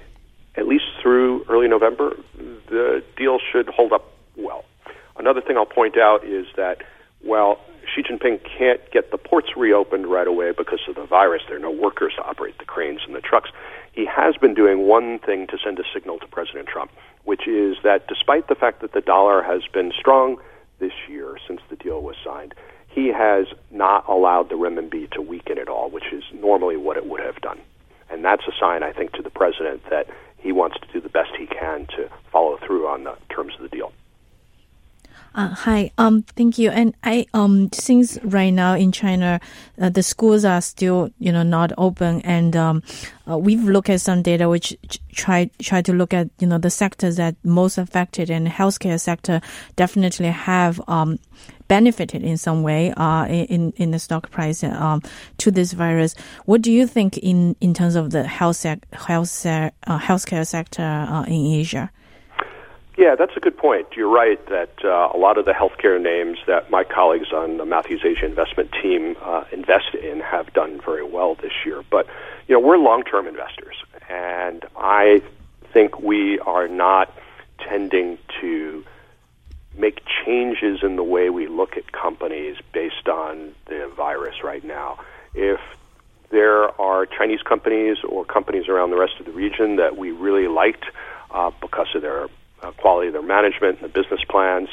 at 0.55 0.67
least 0.67 0.85
through 1.01 1.45
early 1.49 1.67
November, 1.67 2.17
the 2.67 3.03
deal 3.15 3.37
should 3.51 3.67
hold 3.69 3.93
up 3.93 4.11
well. 4.35 4.65
Another 5.17 5.41
thing 5.41 5.55
I'll 5.55 5.65
point 5.65 5.97
out 5.97 6.25
is 6.25 6.47
that 6.55 6.81
while 7.21 7.59
Xi 7.93 8.03
Jinping 8.03 8.41
can't 8.57 8.81
get 8.91 9.11
the 9.11 9.17
ports 9.17 9.49
reopened 9.55 10.07
right 10.07 10.27
away 10.27 10.51
because 10.51 10.79
of 10.87 10.95
the 10.95 11.05
virus, 11.05 11.43
there 11.47 11.57
are 11.57 11.59
no 11.59 11.71
workers 11.71 12.13
to 12.17 12.23
operate 12.23 12.57
the 12.57 12.65
cranes 12.65 13.01
and 13.05 13.15
the 13.15 13.21
trucks. 13.21 13.49
He 13.93 14.05
has 14.05 14.35
been 14.37 14.53
doing 14.53 14.87
one 14.87 15.19
thing 15.19 15.47
to 15.47 15.57
send 15.63 15.79
a 15.79 15.83
signal 15.93 16.19
to 16.19 16.27
President 16.27 16.67
Trump, 16.67 16.91
which 17.23 17.47
is 17.47 17.77
that 17.83 18.07
despite 18.07 18.47
the 18.47 18.55
fact 18.55 18.81
that 18.81 18.93
the 18.93 19.01
dollar 19.01 19.41
has 19.41 19.61
been 19.73 19.91
strong 19.97 20.37
this 20.79 20.93
year 21.09 21.37
since 21.47 21.61
the 21.69 21.75
deal 21.75 22.01
was 22.01 22.15
signed, 22.23 22.53
he 22.87 23.07
has 23.07 23.45
not 23.71 24.07
allowed 24.07 24.49
the 24.49 24.55
renminbi 24.55 25.09
to 25.11 25.21
weaken 25.21 25.57
at 25.57 25.69
all, 25.69 25.89
which 25.89 26.11
is 26.11 26.23
normally 26.33 26.77
what 26.77 26.97
it 26.97 27.05
would 27.05 27.21
have 27.21 27.39
done. 27.41 27.59
And 28.09 28.23
that's 28.23 28.43
a 28.47 28.51
sign, 28.59 28.83
I 28.83 28.93
think, 28.93 29.11
to 29.13 29.21
the 29.21 29.29
president 29.29 29.81
that 29.89 30.07
he 30.37 30.51
wants 30.51 30.77
to 30.79 30.87
do 30.93 31.01
the 31.01 31.09
best 31.09 31.31
he 31.37 31.45
can 31.45 31.87
to 31.97 32.09
follow 32.31 32.57
through 32.65 32.87
on 32.87 33.03
the 33.03 33.15
terms 33.29 33.53
of 33.55 33.61
the 33.61 33.69
deal. 33.69 33.91
Uh, 35.37 35.49
hi, 35.49 35.91
um, 35.99 36.23
thank 36.35 36.57
you. 36.57 36.71
And 36.71 36.95
I, 37.03 37.27
um, 37.35 37.69
since 37.71 38.17
right 38.23 38.49
now 38.49 38.73
in 38.73 38.91
China, 38.91 39.39
uh, 39.79 39.89
the 39.89 40.01
schools 40.01 40.43
are 40.43 40.61
still, 40.61 41.11
you 41.19 41.31
know, 41.31 41.43
not 41.43 41.71
open, 41.77 42.21
and 42.21 42.55
um, 42.55 42.81
uh, 43.29 43.37
we've 43.37 43.63
looked 43.63 43.87
at 43.91 44.01
some 44.01 44.23
data 44.23 44.49
which 44.49 44.75
try 45.13 45.47
try 45.61 45.83
to 45.83 45.93
look 45.93 46.11
at, 46.11 46.31
you 46.39 46.47
know, 46.47 46.57
the 46.57 46.71
sectors 46.71 47.17
that 47.17 47.35
most 47.43 47.77
affected, 47.77 48.31
and 48.31 48.47
healthcare 48.47 48.99
sector 48.99 49.39
definitely 49.75 50.25
have 50.25 50.81
um, 50.87 51.19
benefited 51.67 52.23
in 52.23 52.35
some 52.35 52.63
way 52.63 52.91
uh, 52.93 53.27
in 53.27 53.73
in 53.73 53.91
the 53.91 53.99
stock 53.99 54.31
price 54.31 54.63
um, 54.63 55.03
to 55.37 55.51
this 55.51 55.71
virus. 55.73 56.15
What 56.45 56.63
do 56.63 56.71
you 56.71 56.87
think 56.87 57.15
in 57.19 57.55
in 57.61 57.75
terms 57.75 57.95
of 57.95 58.09
the 58.09 58.23
health 58.23 58.55
sec- 58.55 58.91
health 58.91 59.45
uh, 59.45 59.69
healthcare 59.85 60.47
sector 60.47 60.81
uh, 60.81 61.25
in 61.25 61.45
Asia? 61.45 61.91
Yeah, 62.97 63.13
that's 63.15 63.37
a 63.37 63.39
good 63.39 63.55
point. 63.55 63.89
You're 63.95 64.09
right 64.09 64.43
that 64.47 64.71
uh, 64.83 65.11
a 65.13 65.17
lot 65.17 65.37
of 65.37 65.45
the 65.45 65.51
healthcare 65.51 66.01
names 66.01 66.39
that 66.47 66.71
my 66.71 66.83
colleagues 66.83 67.31
on 67.31 67.57
the 67.57 67.65
Matthews 67.65 68.01
Asia 68.03 68.25
investment 68.25 68.71
team 68.81 69.15
uh, 69.21 69.43
invest 69.51 69.93
in 69.93 70.19
have 70.19 70.51
done 70.53 70.81
very 70.83 71.03
well 71.03 71.35
this 71.35 71.51
year. 71.63 71.83
But 71.91 72.07
you 72.47 72.55
know, 72.55 72.59
we're 72.59 72.79
long-term 72.79 73.27
investors, 73.27 73.75
and 74.09 74.65
I 74.75 75.21
think 75.71 75.99
we 75.99 76.39
are 76.39 76.67
not 76.67 77.15
tending 77.59 78.17
to 78.41 78.83
make 79.77 80.01
changes 80.25 80.79
in 80.81 80.95
the 80.95 81.03
way 81.03 81.29
we 81.29 81.45
look 81.45 81.77
at 81.77 81.91
companies 81.91 82.57
based 82.73 83.07
on 83.07 83.53
the 83.67 83.91
virus 83.95 84.43
right 84.43 84.63
now. 84.63 84.97
If 85.35 85.59
there 86.31 86.69
are 86.81 87.05
Chinese 87.05 87.43
companies 87.43 87.97
or 88.09 88.25
companies 88.25 88.67
around 88.67 88.89
the 88.89 88.97
rest 88.97 89.19
of 89.19 89.27
the 89.27 89.31
region 89.31 89.75
that 89.75 89.97
we 89.97 90.09
really 90.09 90.47
liked 90.47 90.85
uh, 91.29 91.51
because 91.61 91.87
of 91.93 92.01
their 92.01 92.27
uh, 92.61 92.71
quality 92.71 93.07
of 93.07 93.13
their 93.13 93.21
management 93.21 93.81
and 93.81 93.89
the 93.89 94.01
business 94.01 94.21
plans 94.29 94.69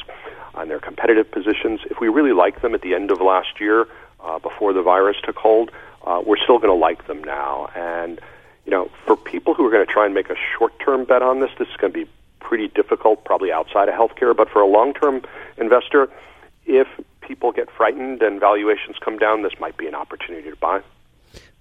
and 0.54 0.70
their 0.70 0.80
competitive 0.80 1.30
positions. 1.30 1.80
If 1.90 2.00
we 2.00 2.08
really 2.08 2.32
liked 2.32 2.62
them 2.62 2.74
at 2.74 2.82
the 2.82 2.94
end 2.94 3.10
of 3.10 3.20
last 3.20 3.60
year, 3.60 3.86
uh, 4.20 4.38
before 4.38 4.72
the 4.72 4.82
virus 4.82 5.16
took 5.22 5.36
hold, 5.36 5.70
uh, 6.06 6.22
we're 6.24 6.38
still 6.38 6.58
going 6.58 6.70
to 6.70 6.80
like 6.80 7.06
them 7.06 7.22
now. 7.22 7.68
And 7.74 8.20
you 8.64 8.70
know, 8.70 8.90
for 9.06 9.16
people 9.16 9.54
who 9.54 9.66
are 9.66 9.70
going 9.70 9.86
to 9.86 9.92
try 9.92 10.06
and 10.06 10.14
make 10.14 10.30
a 10.30 10.36
short-term 10.58 11.04
bet 11.04 11.22
on 11.22 11.40
this, 11.40 11.50
this 11.58 11.68
is 11.68 11.76
going 11.76 11.92
to 11.92 12.04
be 12.04 12.10
pretty 12.40 12.68
difficult, 12.68 13.24
probably 13.24 13.52
outside 13.52 13.88
of 13.88 13.94
healthcare. 13.94 14.34
But 14.34 14.48
for 14.48 14.62
a 14.62 14.66
long-term 14.66 15.22
investor, 15.58 16.08
if 16.66 16.88
people 17.20 17.52
get 17.52 17.70
frightened 17.70 18.22
and 18.22 18.40
valuations 18.40 18.96
come 19.04 19.18
down, 19.18 19.42
this 19.42 19.52
might 19.60 19.76
be 19.76 19.86
an 19.86 19.94
opportunity 19.94 20.50
to 20.50 20.56
buy. 20.56 20.80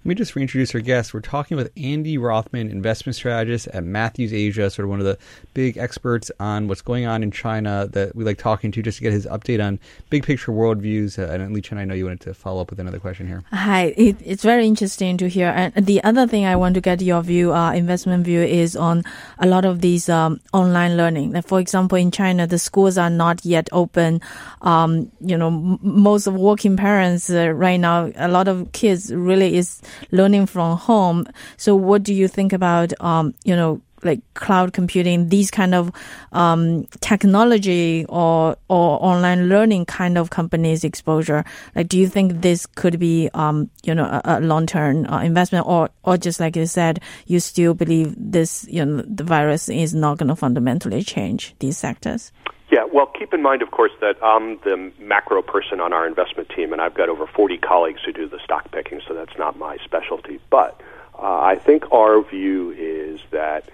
Let 0.04 0.08
me 0.10 0.14
just 0.16 0.36
reintroduce 0.36 0.74
our 0.74 0.82
guest. 0.82 1.14
We're 1.14 1.20
talking 1.20 1.56
with 1.56 1.72
Andy 1.78 2.18
Rothman, 2.18 2.70
investment 2.70 3.16
strategist 3.16 3.68
at 3.68 3.84
Matthews 3.84 4.34
Asia, 4.34 4.68
sort 4.68 4.84
of 4.84 4.90
one 4.90 5.00
of 5.00 5.06
the 5.06 5.16
big 5.54 5.78
experts 5.78 6.30
on 6.38 6.68
what's 6.68 6.82
going 6.82 7.06
on 7.06 7.22
in 7.22 7.30
China 7.30 7.88
that 7.92 8.14
we 8.14 8.22
like 8.22 8.36
talking 8.36 8.70
to 8.72 8.82
just 8.82 8.98
to 8.98 9.02
get 9.02 9.14
his 9.14 9.24
update 9.24 9.64
on 9.64 9.78
big 10.10 10.26
picture 10.26 10.52
worldviews. 10.52 11.18
Uh, 11.18 11.32
and 11.32 11.56
Liqian, 11.56 11.78
I 11.78 11.86
know 11.86 11.94
you 11.94 12.04
wanted 12.04 12.20
to 12.20 12.34
follow 12.34 12.60
up 12.60 12.68
with 12.68 12.80
another 12.80 12.98
question 12.98 13.26
here. 13.26 13.44
Hi, 13.50 13.94
it, 13.96 14.16
it's 14.22 14.42
very 14.42 14.66
interesting 14.66 15.16
to 15.16 15.26
hear. 15.26 15.48
And 15.48 15.86
the 15.86 16.04
other 16.04 16.26
thing 16.26 16.44
I 16.44 16.54
want 16.54 16.74
to 16.74 16.82
get 16.82 17.00
your 17.00 17.22
view, 17.22 17.54
uh, 17.54 17.72
investment 17.72 18.26
view, 18.26 18.42
is 18.42 18.76
on 18.76 19.04
a 19.38 19.46
lot 19.46 19.64
of 19.64 19.80
these 19.80 20.10
um, 20.10 20.38
online 20.52 20.98
learning. 20.98 21.32
Like 21.32 21.48
for 21.48 21.60
example, 21.60 21.96
in 21.96 22.10
China, 22.10 22.46
the 22.46 22.58
schools 22.58 22.98
are 22.98 23.08
not 23.08 23.42
yet 23.46 23.70
open. 23.72 24.20
Um, 24.60 25.10
you 25.22 25.38
know, 25.38 25.48
m- 25.48 25.78
most 25.80 26.26
of 26.26 26.34
working 26.34 26.76
parents 26.76 27.30
uh, 27.30 27.48
right 27.52 27.80
now, 27.80 28.12
a 28.16 28.28
lot 28.28 28.48
of 28.48 28.70
kids 28.72 29.10
really 29.14 29.56
is 29.56 29.80
learning 30.10 30.46
from 30.46 30.76
home. 30.76 31.26
So 31.56 31.74
what 31.74 32.02
do 32.02 32.14
you 32.14 32.28
think 32.28 32.52
about, 32.52 32.92
um, 33.00 33.34
you 33.44 33.56
know, 33.56 33.80
like 34.02 34.20
cloud 34.34 34.74
computing, 34.74 35.30
these 35.30 35.50
kind 35.50 35.74
of 35.74 35.90
um, 36.32 36.84
technology 37.00 38.04
or 38.08 38.54
or 38.68 39.02
online 39.02 39.48
learning 39.48 39.86
kind 39.86 40.18
of 40.18 40.28
companies 40.28 40.84
exposure? 40.84 41.42
Like, 41.74 41.88
do 41.88 41.98
you 41.98 42.06
think 42.06 42.42
this 42.42 42.66
could 42.66 42.98
be, 42.98 43.30
um, 43.32 43.70
you 43.82 43.94
know, 43.94 44.04
a, 44.04 44.20
a 44.24 44.40
long 44.40 44.66
term 44.66 45.06
uh, 45.06 45.22
investment, 45.22 45.66
or 45.66 45.88
or 46.02 46.18
just 46.18 46.38
like 46.38 46.54
you 46.54 46.66
said, 46.66 47.00
you 47.26 47.40
still 47.40 47.72
believe 47.72 48.14
this, 48.18 48.66
you 48.68 48.84
know, 48.84 49.02
the 49.06 49.24
virus 49.24 49.70
is 49.70 49.94
not 49.94 50.18
going 50.18 50.28
to 50.28 50.36
fundamentally 50.36 51.02
change 51.02 51.54
these 51.60 51.78
sectors? 51.78 52.30
Yeah, 52.74 52.86
well, 52.92 53.06
keep 53.06 53.32
in 53.32 53.40
mind, 53.40 53.62
of 53.62 53.70
course, 53.70 53.92
that 54.00 54.16
I'm 54.20 54.58
the 54.64 54.90
macro 54.98 55.42
person 55.42 55.78
on 55.80 55.92
our 55.92 56.08
investment 56.08 56.48
team, 56.48 56.72
and 56.72 56.82
I've 56.82 56.94
got 56.94 57.08
over 57.08 57.24
40 57.24 57.56
colleagues 57.58 58.00
who 58.04 58.12
do 58.12 58.28
the 58.28 58.40
stock 58.42 58.72
picking, 58.72 59.00
so 59.06 59.14
that's 59.14 59.38
not 59.38 59.56
my 59.56 59.76
specialty. 59.84 60.40
But 60.50 60.80
uh, 61.16 61.38
I 61.38 61.54
think 61.54 61.92
our 61.92 62.20
view 62.28 62.72
is 62.72 63.20
that 63.30 63.70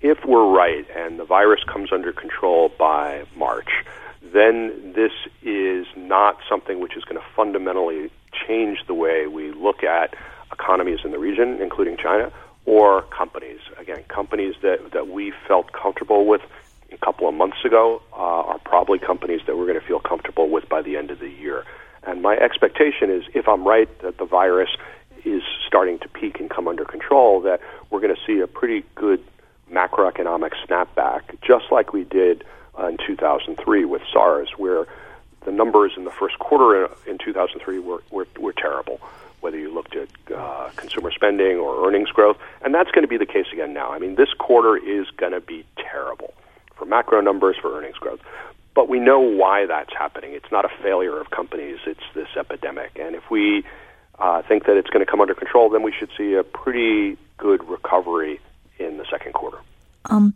if 0.00 0.24
we're 0.24 0.50
right 0.50 0.86
and 0.96 1.18
the 1.18 1.26
virus 1.26 1.62
comes 1.70 1.92
under 1.92 2.10
control 2.10 2.70
by 2.78 3.26
March, 3.36 3.68
then 4.22 4.94
this 4.96 5.12
is 5.42 5.84
not 5.94 6.38
something 6.48 6.80
which 6.80 6.96
is 6.96 7.04
going 7.04 7.20
to 7.20 7.26
fundamentally 7.36 8.10
change 8.48 8.78
the 8.86 8.94
way 8.94 9.26
we 9.26 9.52
look 9.52 9.84
at 9.84 10.14
economies 10.50 11.00
in 11.04 11.10
the 11.10 11.18
region, 11.18 11.60
including 11.60 11.98
China, 11.98 12.32
or 12.64 13.02
companies. 13.02 13.60
Again, 13.78 14.04
companies 14.08 14.54
that, 14.62 14.92
that 14.94 15.08
we 15.08 15.34
felt 15.46 15.72
comfortable 15.72 16.24
with 16.24 16.40
couple 17.12 17.28
of 17.28 17.34
months 17.34 17.58
ago 17.62 18.00
uh, 18.14 18.16
are 18.16 18.58
probably 18.64 18.98
companies 18.98 19.42
that 19.46 19.58
we're 19.58 19.66
going 19.66 19.78
to 19.78 19.86
feel 19.86 20.00
comfortable 20.00 20.48
with 20.48 20.66
by 20.66 20.80
the 20.80 20.96
end 20.96 21.10
of 21.10 21.18
the 21.18 21.28
year. 21.28 21.66
And 22.04 22.22
my 22.22 22.34
expectation 22.36 23.10
is, 23.10 23.24
if 23.34 23.46
I'm 23.46 23.68
right 23.68 23.86
that 24.00 24.16
the 24.16 24.24
virus 24.24 24.70
is 25.26 25.42
starting 25.66 25.98
to 25.98 26.08
peak 26.08 26.40
and 26.40 26.48
come 26.48 26.66
under 26.66 26.86
control, 26.86 27.42
that 27.42 27.60
we're 27.90 28.00
going 28.00 28.14
to 28.14 28.20
see 28.26 28.40
a 28.40 28.46
pretty 28.46 28.82
good 28.94 29.22
macroeconomic 29.70 30.52
snapback, 30.66 31.20
just 31.42 31.66
like 31.70 31.92
we 31.92 32.04
did 32.04 32.44
uh, 32.78 32.86
in 32.86 32.96
2003 33.06 33.84
with 33.84 34.00
SARS, 34.10 34.48
where 34.56 34.86
the 35.44 35.52
numbers 35.52 35.92
in 35.98 36.04
the 36.04 36.10
first 36.10 36.38
quarter 36.38 36.90
in 37.06 37.18
2003 37.18 37.78
were, 37.78 38.02
were, 38.10 38.26
were 38.40 38.54
terrible, 38.54 39.00
whether 39.40 39.58
you 39.58 39.72
looked 39.72 39.94
at 39.96 40.08
uh, 40.34 40.70
consumer 40.76 41.10
spending 41.10 41.58
or 41.58 41.86
earnings 41.86 42.08
growth. 42.08 42.38
And 42.64 42.74
that's 42.74 42.90
going 42.90 43.02
to 43.02 43.08
be 43.08 43.18
the 43.18 43.26
case 43.26 43.46
again 43.52 43.74
now. 43.74 43.92
I 43.92 43.98
mean, 43.98 44.14
this 44.14 44.32
quarter 44.38 44.78
is 44.78 45.10
going 45.18 45.32
to 45.32 45.42
be 45.42 45.66
terrible 45.76 46.32
for 46.76 46.84
macro 46.84 47.20
numbers, 47.20 47.56
for 47.60 47.76
earnings 47.76 47.96
growth. 47.96 48.20
But 48.74 48.88
we 48.88 48.98
know 49.00 49.20
why 49.20 49.66
that's 49.66 49.92
happening. 49.96 50.32
It's 50.32 50.50
not 50.50 50.64
a 50.64 50.70
failure 50.82 51.20
of 51.20 51.30
companies, 51.30 51.78
it's 51.86 52.00
this 52.14 52.28
epidemic. 52.36 52.92
And 52.98 53.14
if 53.14 53.30
we 53.30 53.64
uh, 54.18 54.42
think 54.42 54.64
that 54.66 54.76
it's 54.76 54.88
going 54.90 55.04
to 55.04 55.10
come 55.10 55.20
under 55.20 55.34
control, 55.34 55.68
then 55.68 55.82
we 55.82 55.92
should 55.92 56.10
see 56.16 56.34
a 56.34 56.42
pretty 56.42 57.18
good 57.36 57.68
recovery 57.68 58.40
in 58.78 58.96
the 58.96 59.04
second 59.10 59.34
quarter. 59.34 59.58
Um, 60.06 60.34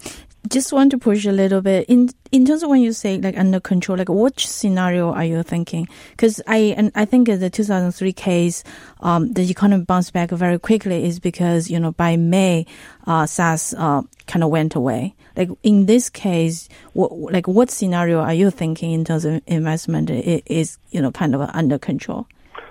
just 0.49 0.73
want 0.73 0.91
to 0.93 0.99
push 0.99 1.27
a 1.27 1.33
little 1.33 1.61
bit 1.61 1.89
in 1.89 2.11
in 2.33 2.45
terms 2.45 2.63
of 2.63 2.71
when 2.71 2.81
you 2.81 2.93
say 2.93 3.19
like 3.19 3.37
under 3.37 3.61
control, 3.61 3.99
like 3.99 4.09
which 4.09 4.47
scenario 4.47 5.13
are 5.13 5.25
you 5.25 5.43
thinking? 5.43 5.89
Because 6.11 6.41
I 6.47 6.75
and 6.77 6.93
I 6.95 7.05
think 7.05 7.29
the 7.29 7.51
2003 7.51 8.13
case, 8.13 8.63
um, 9.01 9.33
the 9.33 9.49
economy 9.49 9.85
bounced 9.85 10.13
back 10.13 10.31
very 10.31 10.59
quickly 10.59 11.05
is 11.05 11.19
because 11.19 11.71
you 11.71 11.81
know 11.81 11.93
by 11.93 12.17
May, 12.17 12.67
uh, 13.07 13.27
SARS 13.27 13.75
uh, 13.77 14.03
kind 14.27 14.45
of 14.45 14.51
went 14.51 14.75
away. 14.75 15.15
Like 15.37 15.51
in 15.63 15.87
this 15.87 16.11
case, 16.11 16.69
what 16.93 17.13
like 17.33 17.49
what 17.49 17.71
scenario 17.71 18.21
are 18.21 18.35
you 18.35 18.51
thinking 18.51 18.93
in 18.93 19.05
terms 19.05 19.25
of 19.25 19.43
investment 19.47 20.11
is 20.11 20.79
you 20.91 21.01
know 21.01 21.11
kind 21.11 21.35
of 21.35 21.41
under 21.41 21.79
control? 21.79 22.27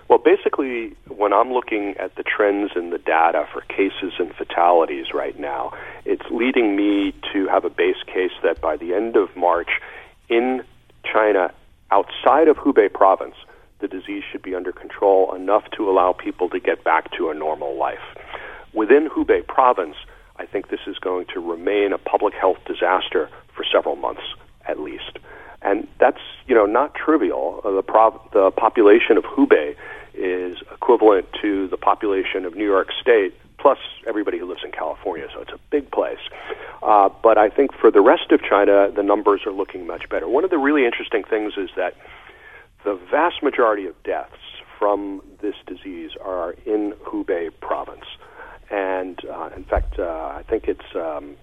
Well, 0.07 0.19
basically, 0.19 0.95
when 1.07 1.33
I'm 1.33 1.51
looking 1.51 1.95
at 1.97 2.15
the 2.15 2.23
trends 2.23 2.71
in 2.75 2.91
the 2.91 2.99
data 2.99 3.47
for 3.51 3.61
cases 3.61 4.13
and 4.19 4.33
fatalities 4.35 5.07
right 5.13 5.37
now, 5.39 5.73
it's 6.05 6.25
leading 6.29 6.75
me 6.75 7.13
to 7.33 7.47
have 7.47 7.65
a 7.65 7.71
base 7.71 8.01
case 8.05 8.31
that 8.43 8.61
by 8.61 8.77
the 8.77 8.93
end 8.93 9.15
of 9.15 9.35
March, 9.35 9.81
in 10.29 10.63
China, 11.11 11.51
outside 11.91 12.47
of 12.47 12.57
Hubei 12.57 12.91
province, 12.91 13.35
the 13.79 13.87
disease 13.87 14.23
should 14.31 14.43
be 14.43 14.53
under 14.53 14.71
control 14.71 15.33
enough 15.33 15.63
to 15.75 15.89
allow 15.89 16.13
people 16.13 16.49
to 16.49 16.59
get 16.59 16.83
back 16.83 17.11
to 17.17 17.29
a 17.29 17.33
normal 17.33 17.75
life. 17.75 17.99
Within 18.73 19.09
Hubei 19.09 19.45
province, 19.45 19.95
I 20.37 20.45
think 20.45 20.69
this 20.69 20.81
is 20.85 20.97
going 20.99 21.25
to 21.33 21.39
remain 21.39 21.93
a 21.93 21.97
public 21.97 22.33
health 22.33 22.57
disaster 22.65 23.29
for 23.55 23.65
several 23.71 23.95
months 23.95 24.23
at 24.67 24.79
least. 24.79 25.19
And 25.65 25.87
that's, 25.99 26.21
you 26.47 26.53
know, 26.53 26.65
not 26.65 26.93
trivial. 26.93 27.61
Uh, 27.65 27.71
the, 27.71 27.81
prov- 27.81 28.21
the 28.31 28.51
population 28.51 29.17
of 29.17 29.23
Hubei 29.23 29.75
is 30.13 30.57
equivalent 30.71 31.27
to 31.41 31.67
the 31.67 31.77
population 31.77 32.45
of 32.45 32.55
New 32.55 32.65
York 32.65 32.89
State 33.01 33.33
plus 33.57 33.79
everybody 34.07 34.37
who 34.37 34.45
lives 34.45 34.61
in 34.63 34.71
California, 34.71 35.27
so 35.33 35.41
it's 35.41 35.51
a 35.51 35.59
big 35.71 35.89
place. 35.89 36.19
Uh, 36.83 37.09
but 37.23 37.39
I 37.39 37.49
think 37.49 37.73
for 37.73 37.89
the 37.89 38.01
rest 38.01 38.31
of 38.31 38.41
China, 38.43 38.91
the 38.95 39.01
numbers 39.01 39.41
are 39.47 39.51
looking 39.51 39.87
much 39.87 40.07
better. 40.07 40.27
One 40.27 40.43
of 40.43 40.51
the 40.51 40.59
really 40.59 40.85
interesting 40.85 41.23
things 41.23 41.53
is 41.57 41.69
that 41.75 41.95
the 42.83 42.99
vast 43.09 43.41
majority 43.41 43.87
of 43.87 43.95
deaths 44.03 44.37
from 44.77 45.23
this 45.41 45.55
disease 45.65 46.11
are 46.23 46.51
in 46.67 46.93
Hubei 47.05 47.49
province. 47.59 48.05
And 48.69 49.19
uh, 49.25 49.49
in 49.55 49.63
fact, 49.63 49.97
uh, 49.97 50.03
I 50.03 50.43
think 50.47 50.67
it's 50.67 50.95
um, 50.95 51.35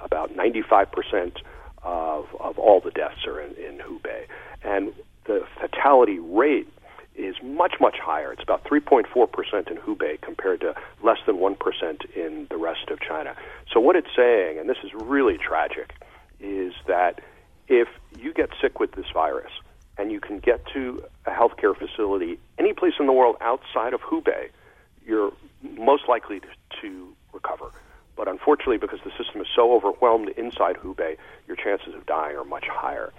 about 0.00 0.34
95% 0.36 1.36
of, 1.82 2.26
of 2.40 2.58
all 2.58 2.80
the 2.80 2.90
deaths 2.90 3.26
are 3.26 3.40
in, 3.40 3.52
in 3.56 3.78
Hubei. 3.78 4.26
And 4.62 4.92
the 5.24 5.44
fatality 5.60 6.18
rate 6.18 6.68
is 7.14 7.36
much, 7.42 7.74
much 7.80 7.96
higher. 7.98 8.32
It's 8.32 8.42
about 8.42 8.64
3.4% 8.64 9.70
in 9.70 9.76
Hubei 9.76 10.20
compared 10.20 10.60
to 10.62 10.74
less 11.02 11.18
than 11.26 11.36
1% 11.36 12.16
in 12.16 12.46
the 12.50 12.56
rest 12.56 12.88
of 12.88 13.00
China. 13.00 13.36
So, 13.72 13.80
what 13.80 13.96
it's 13.96 14.08
saying, 14.16 14.58
and 14.58 14.68
this 14.68 14.78
is 14.82 14.90
really 14.94 15.36
tragic, 15.36 15.94
is 16.40 16.72
that 16.86 17.20
if 17.68 17.88
you 18.18 18.32
get 18.32 18.50
sick 18.60 18.80
with 18.80 18.92
this 18.92 19.06
virus 19.12 19.52
and 19.98 20.10
you 20.10 20.20
can 20.20 20.38
get 20.38 20.64
to 20.72 21.04
a 21.26 21.30
healthcare 21.30 21.76
facility 21.76 22.38
any 22.58 22.72
place 22.72 22.94
in 22.98 23.06
the 23.06 23.12
world 23.12 23.36
outside 23.40 23.92
of 23.92 24.00
Hubei, 24.00 24.48
you're 25.06 25.32
most 25.62 26.08
likely 26.08 26.40
to, 26.40 26.46
to 26.80 27.14
recover. 27.32 27.70
But 28.16 28.28
unfortunately, 28.28 28.78
because 28.78 29.00
the 29.04 29.10
system 29.22 29.40
is 29.40 29.46
so 29.54 29.74
overwhelmed 29.74 30.30
inside 30.30 30.76
Hubei, 30.76 31.16
your 31.46 31.56
chances 31.56 31.94
of 31.94 32.06
dying 32.06 32.36
are 32.36 32.44
much 32.44 32.66
higher. 32.68 33.12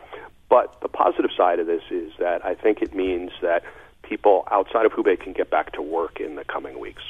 But 0.50 0.80
the 0.82 0.88
positive 0.88 1.32
side 1.36 1.60
of 1.60 1.68
this 1.68 1.82
is 1.90 2.12
that 2.20 2.46
I 2.46 2.54
think 2.54 2.82
it 2.82 2.94
means 2.94 3.32
that 3.42 3.64
people 4.04 4.48
outside 4.52 4.86
of 4.86 4.92
Hubei 4.92 5.20
can 5.20 5.34
get 5.34 5.50
back 5.50 5.72
to 5.74 5.82
work 5.82 6.20
in 6.20 6.36
the 6.36 6.44
coming 6.44 6.80
weeks. 6.80 7.02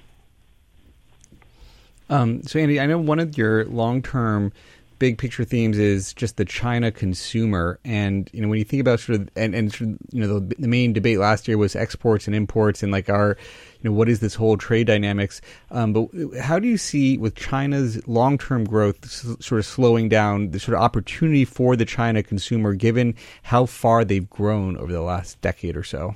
Um, 2.10 2.44
so, 2.44 2.60
Andy, 2.60 2.80
I 2.80 2.86
know 2.86 3.00
one 3.00 3.20
of 3.20 3.38
your 3.38 3.66
long-term 3.66 4.54
big 5.00 5.18
picture 5.18 5.44
themes 5.44 5.78
is 5.78 6.14
just 6.14 6.38
the 6.38 6.46
China 6.46 6.92
consumer, 6.92 7.80
and 7.84 8.30
you 8.34 8.42
know 8.42 8.48
when 8.48 8.58
you 8.58 8.66
think 8.66 8.82
about 8.82 9.00
sort 9.00 9.20
of 9.20 9.30
and 9.36 9.54
and 9.56 9.80
you 9.80 10.22
know 10.22 10.40
the, 10.40 10.56
the 10.56 10.68
main 10.68 10.94
debate 10.94 11.20
last 11.20 11.48
year 11.48 11.58
was 11.58 11.76
exports 11.76 12.28
and 12.28 12.36
imports 12.36 12.84
and 12.84 12.92
like 12.92 13.10
our 13.10 13.38
you 13.82 13.90
know 13.90 13.96
what 13.96 14.10
is 14.10 14.20
this 14.20 14.36
whole 14.36 14.58
trade 14.58 14.88
dynamics. 14.88 15.42
Um, 15.72 15.94
but 15.94 16.10
how 16.40 16.60
do 16.60 16.68
you 16.68 16.78
see 16.78 17.18
with 17.18 17.36
China's 17.36 18.06
long 18.08 18.38
term 18.38 18.64
growth 18.64 19.10
sort 19.10 19.60
of 19.60 19.66
slowing 19.66 20.10
down 20.10 20.52
the 20.52 20.60
sort 20.60 20.76
of 20.76 20.84
opportunity 20.84 21.46
for 21.46 21.76
the 21.76 21.86
China 21.86 22.24
consumer 22.24 22.74
given 22.74 23.16
how 23.44 23.66
far 23.66 24.06
they've 24.06 24.30
grown 24.30 24.78
over 24.78 24.92
the 24.92 25.02
last 25.02 25.40
decade 25.42 25.76
or 25.76 25.84
so? 25.84 26.16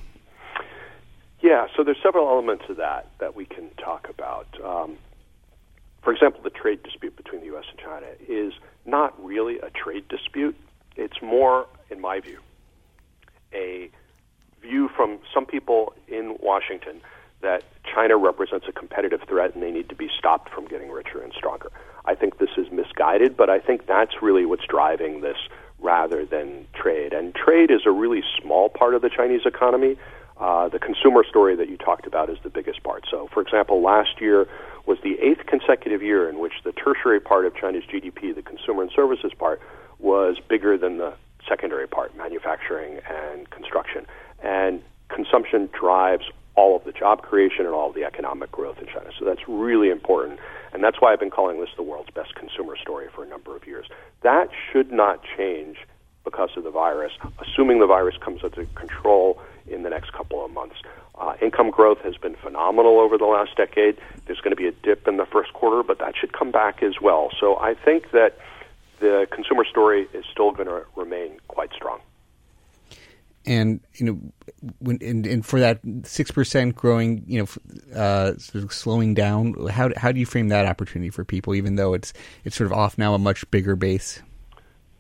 Yeah, 1.40 1.68
so 1.76 1.84
there's 1.84 2.02
several 2.02 2.28
elements 2.28 2.66
of 2.68 2.78
that 2.78 3.08
that 3.20 3.36
we 3.36 3.46
can 3.46 3.70
talk 3.78 4.10
about. 4.10 4.48
Um, 4.64 4.98
for 6.08 6.14
example, 6.14 6.40
the 6.42 6.50
trade 6.50 6.82
dispute 6.84 7.18
between 7.18 7.42
the 7.42 7.48
U.S. 7.48 7.66
and 7.70 7.78
China 7.78 8.08
is 8.30 8.54
not 8.86 9.14
really 9.22 9.60
a 9.60 9.70
trade 9.72 10.08
dispute. 10.08 10.56
It's 10.96 11.22
more, 11.22 11.68
in 11.90 12.00
my 12.00 12.22
view, 12.22 12.40
a 13.54 13.90
view 14.62 14.88
from 14.96 15.20
some 15.34 15.46
people 15.46 15.94
in 16.08 16.38
Washington 16.40 17.02
that 17.42 17.66
China 17.94 18.16
represents 18.16 18.68
a 18.70 18.72
competitive 18.72 19.20
threat 19.28 19.54
and 19.54 19.62
they 19.62 19.70
need 19.70 19.90
to 19.90 19.96
be 19.96 20.08
stopped 20.18 20.50
from 20.50 20.66
getting 20.66 20.90
richer 20.90 21.22
and 21.22 21.34
stronger. 21.34 21.70
I 22.06 22.16
think 22.16 22.38
this 22.38 22.52
is 22.56 22.72
misguided, 22.72 23.36
but 23.36 23.50
I 23.50 23.60
think 23.60 23.86
that's 23.86 24.22
really 24.22 24.46
what's 24.46 24.66
driving 24.66 25.20
this 25.20 25.36
rather 25.78 26.26
than 26.26 26.68
trade. 26.74 27.12
And 27.12 27.36
trade 27.36 27.70
is 27.70 27.82
a 27.86 27.92
really 27.92 28.24
small 28.42 28.70
part 28.70 28.96
of 28.96 29.02
the 29.02 29.10
Chinese 29.10 29.42
economy. 29.46 29.98
Uh, 30.40 30.70
the 30.70 30.80
consumer 30.80 31.26
story 31.26 31.58
that 31.58 31.68
you 31.68 31.76
talked 31.76 32.08
about 32.08 32.30
is 32.30 32.38
the 32.44 32.50
biggest 32.50 32.82
part. 32.84 33.04
So, 33.12 33.28
for 33.34 33.42
example, 33.42 33.82
last 33.82 34.22
year 34.22 34.48
was 34.88 34.98
the 35.04 35.20
eighth 35.20 35.46
consecutive 35.46 36.02
year 36.02 36.30
in 36.30 36.40
which 36.40 36.54
the 36.64 36.72
tertiary 36.72 37.20
part 37.20 37.46
of 37.46 37.56
China's 37.56 37.84
GDP, 37.84 38.34
the 38.34 38.42
consumer 38.42 38.82
and 38.82 38.92
services 38.92 39.32
part, 39.38 39.62
was 40.00 40.38
bigger 40.48 40.78
than 40.78 40.98
the 40.98 41.14
secondary 41.48 41.88
part, 41.88 42.16
manufacturing 42.16 43.00
and 43.08 43.50
construction. 43.50 44.06
And 44.42 44.82
consumption 45.10 45.70
drives 45.78 46.24
all 46.56 46.76
of 46.76 46.84
the 46.86 46.92
job 46.92 47.22
creation 47.22 47.66
and 47.66 47.76
all 47.76 47.90
of 47.90 47.96
the 47.96 48.04
economic 48.04 48.52
growth 48.52 48.80
in 48.80 48.88
China. 48.88 49.12
So 49.20 49.26
that's 49.26 49.48
really 49.48 49.90
important. 49.90 50.40
And 50.74 50.84
that's 50.84 50.98
why 51.00 51.14
I've 51.14 51.20
been 51.20 51.30
calling 51.30 51.60
this 51.60 51.70
the 51.76 51.84
world's 51.84 52.10
best 52.10 52.34
consumer 52.36 52.76
story 52.78 53.08
for 53.14 53.24
a 53.24 53.28
number 53.28 53.56
of 53.56 53.68
years. 53.68 53.86
That 54.24 54.50
should 54.72 54.92
not 54.92 55.22
change 55.38 55.78
because 56.24 56.50
of 56.58 56.64
the 56.64 56.72
virus, 56.72 57.14
assuming 57.40 57.80
the 57.80 57.88
virus 57.88 58.16
comes 58.18 58.44
under 58.44 58.66
control 58.76 59.40
in 59.68 59.84
the 59.84 59.90
next 59.90 60.14
couple 60.14 60.44
of 60.44 60.52
months. 60.52 60.76
Uh, 61.16 61.34
income 61.42 61.72
growth 61.72 62.00
has 62.00 62.16
been 62.18 62.36
phenomenal 62.36 63.00
over 63.00 63.18
the 63.18 63.26
last 63.26 63.56
decade. 63.56 63.98
There's 64.26 64.40
going 64.40 64.52
to 64.52 64.56
be 64.56 64.68
a 64.68 64.72
dip 64.72 65.08
in 65.08 65.18
the 65.18 65.26
first 65.26 65.54
quarter, 65.54 65.84
but 65.84 66.00
that 66.00 66.16
should 66.16 66.34
come 66.34 66.52
back 66.52 66.84
as 66.84 67.02
well. 67.02 67.30
So 67.40 67.58
I 67.58 67.74
think 67.74 68.12
that 68.12 68.38
the 69.00 69.28
consumer 69.32 69.66
story 69.66 70.08
is 70.14 70.26
still 70.32 70.52
going 70.52 70.68
to 70.68 70.84
remain 70.96 71.40
quite 71.48 71.74
strong. 71.74 72.00
And 73.46 73.80
you 73.94 74.06
know, 74.06 74.20
when 74.80 74.98
and, 75.02 75.26
and 75.26 75.46
for 75.46 75.62
that 75.62 75.80
six 76.04 76.32
percent 76.32 76.76
growing, 76.76 77.24
you 77.28 77.40
know, 77.40 77.98
uh, 77.98 78.38
sort 78.38 78.66
of 78.66 78.74
slowing 78.74 79.14
down. 79.14 79.56
How 79.70 79.90
how 79.96 80.12
do 80.12 80.20
you 80.20 80.26
frame 80.26 80.50
that 80.50 80.66
opportunity 80.66 81.10
for 81.10 81.24
people, 81.24 81.56
even 81.56 81.76
though 81.76 81.94
it's 81.94 82.12
it's 82.44 82.58
sort 82.58 82.70
of 82.70 82.78
off 82.78 82.98
now 82.98 83.14
a 83.14 83.18
much 83.18 83.50
bigger 83.50 83.78
base? 83.78 84.22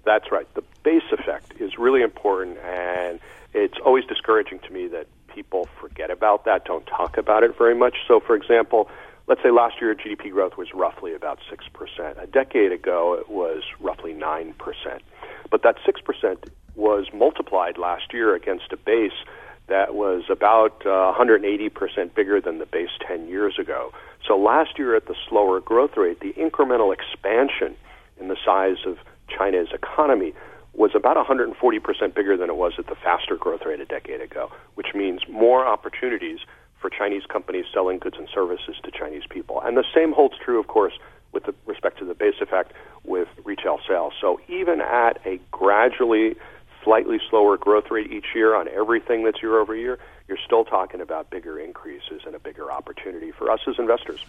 That's 0.06 0.32
right. 0.32 0.48
The 0.54 0.64
base 0.84 1.04
effect 1.12 1.60
is 1.60 1.78
really 1.78 2.02
important, 2.02 2.58
and 2.60 3.20
it's 3.54 3.78
always 3.86 4.06
discouraging 4.06 4.60
to 4.60 4.70
me 4.72 4.88
that 4.88 5.08
people 5.34 5.68
forget 5.80 6.10
about 6.10 6.46
that, 6.46 6.66
don't 6.66 6.86
talk 6.88 7.18
about 7.18 7.44
it 7.44 7.58
very 7.58 7.76
much. 7.76 7.96
So, 8.08 8.20
for 8.20 8.36
example, 8.36 8.90
let's 9.28 9.42
say 9.44 9.52
last 9.52 9.76
year 9.82 9.94
GDP 9.94 10.32
growth 10.32 10.58
was 10.58 10.74
roughly 10.74 11.14
about 11.14 11.40
6%. 11.52 12.22
A 12.22 12.28
decade 12.28 12.72
ago, 12.72 13.14
it 13.20 13.30
was 13.30 13.64
roughly 13.80 14.14
9%. 14.14 14.54
But 15.50 15.64
that 15.64 15.76
6% 15.86 16.50
was 16.76 17.06
multiplied 17.14 17.78
last 17.78 18.14
year 18.14 18.36
against 18.36 18.72
a 18.72 18.78
base 18.78 19.12
that 19.68 19.94
was 19.94 20.24
about 20.30 20.82
uh, 20.86 21.14
180% 21.18 22.16
bigger 22.16 22.40
than 22.40 22.60
the 22.60 22.66
base 22.66 22.90
10 23.06 23.28
years 23.28 23.60
ago. 23.60 23.92
So 24.26 24.38
last 24.38 24.78
year, 24.78 24.96
at 24.96 25.08
the 25.08 25.16
slower 25.30 25.60
growth 25.60 25.98
rate, 25.98 26.20
the 26.20 26.34
incremental 26.34 26.94
expansion 26.94 27.76
in 28.20 28.30
the 28.30 28.38
size 28.46 28.78
of 28.86 28.98
China's 29.28 29.70
economy 29.74 30.34
was 30.78 30.92
about 30.96 31.18
140% 31.18 32.14
bigger 32.16 32.38
than 32.38 32.50
it 32.50 32.56
was 32.56 32.74
at 32.78 32.86
the 32.86 32.96
faster 32.96 33.36
growth 33.36 33.66
rate 33.66 33.82
a 33.82 33.86
decade 33.86 34.22
ago, 34.22 34.52
which 34.76 34.94
means 34.94 35.22
more 35.28 35.68
opportunities 35.68 36.40
for 36.80 36.90
Chinese 36.92 37.24
companies 37.28 37.66
selling 37.74 37.98
goods 37.98 38.16
and 38.18 38.30
services 38.34 38.76
to 38.84 38.92
Chinese 38.92 39.24
people. 39.28 39.60
And 39.62 39.76
the 39.76 39.84
same 39.94 40.14
holds 40.14 40.36
true, 40.38 40.60
of 40.60 40.68
course, 40.68 40.94
with 41.34 41.44
respect 41.66 41.98
to 42.00 42.06
the 42.06 42.14
base 42.14 42.36
effect 42.40 42.74
with 43.04 43.28
retail 43.44 43.80
sales. 43.88 44.14
So 44.22 44.40
even 44.48 44.80
at 44.80 45.20
a 45.26 45.40
gradually 45.52 46.36
slightly 46.84 47.20
slower 47.28 47.58
growth 47.58 47.90
rate 47.90 48.12
each 48.12 48.28
year 48.36 48.56
on 48.56 48.68
everything 48.70 49.24
that's 49.24 49.42
year 49.42 49.60
over 49.60 49.76
year, 49.76 49.98
you're 50.28 50.38
still 50.46 50.64
talking 50.64 51.02
about 51.02 51.32
bigger 51.32 51.60
increases 51.60 52.22
and 52.26 52.36
a 52.36 52.40
bigger 52.40 52.72
opportunity 52.72 53.32
for 53.32 53.50
us 53.50 53.62
as 53.68 53.76
investors. 53.80 54.24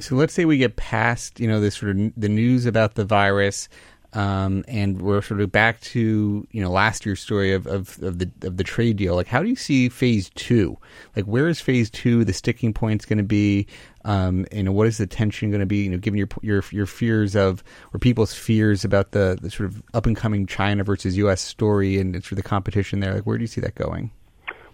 So 0.00 0.16
let's 0.16 0.32
say 0.34 0.44
we 0.44 0.58
get 0.58 0.76
past, 0.76 1.40
you 1.40 1.48
know, 1.48 1.60
this 1.60 1.76
sort 1.76 1.96
of 1.96 2.12
the 2.16 2.28
news 2.28 2.66
about 2.66 2.94
the 2.94 3.04
virus. 3.04 3.68
Um, 4.16 4.64
and 4.66 5.02
we're 5.02 5.20
sort 5.20 5.42
of 5.42 5.52
back 5.52 5.78
to 5.82 6.48
you 6.50 6.62
know 6.62 6.70
last 6.70 7.04
year's 7.04 7.20
story 7.20 7.52
of, 7.52 7.66
of, 7.66 8.02
of 8.02 8.18
the 8.18 8.30
of 8.42 8.56
the 8.56 8.64
trade 8.64 8.96
deal. 8.96 9.14
Like, 9.14 9.26
how 9.26 9.42
do 9.42 9.48
you 9.50 9.56
see 9.56 9.90
phase 9.90 10.30
two? 10.34 10.78
Like, 11.14 11.26
where 11.26 11.48
is 11.48 11.60
phase 11.60 11.90
two? 11.90 12.24
The 12.24 12.32
sticking 12.32 12.72
point's 12.72 13.04
going 13.04 13.18
to 13.18 13.24
be. 13.24 13.66
Um, 14.06 14.46
you 14.50 14.62
know, 14.62 14.72
what 14.72 14.86
is 14.86 14.96
the 14.96 15.06
tension 15.06 15.50
going 15.50 15.60
to 15.60 15.66
be? 15.66 15.84
You 15.84 15.90
know, 15.90 15.98
given 15.98 16.16
your 16.16 16.28
your 16.40 16.64
your 16.70 16.86
fears 16.86 17.36
of 17.36 17.62
or 17.92 17.98
people's 17.98 18.32
fears 18.32 18.86
about 18.86 19.10
the, 19.10 19.36
the 19.42 19.50
sort 19.50 19.68
of 19.68 19.82
up 19.92 20.06
and 20.06 20.16
coming 20.16 20.46
China 20.46 20.82
versus 20.82 21.14
U.S. 21.18 21.42
story 21.42 21.98
and 21.98 22.16
of 22.16 22.26
the 22.30 22.42
competition 22.42 23.00
there. 23.00 23.12
Like, 23.12 23.26
where 23.26 23.36
do 23.36 23.42
you 23.42 23.48
see 23.48 23.60
that 23.60 23.74
going? 23.74 24.10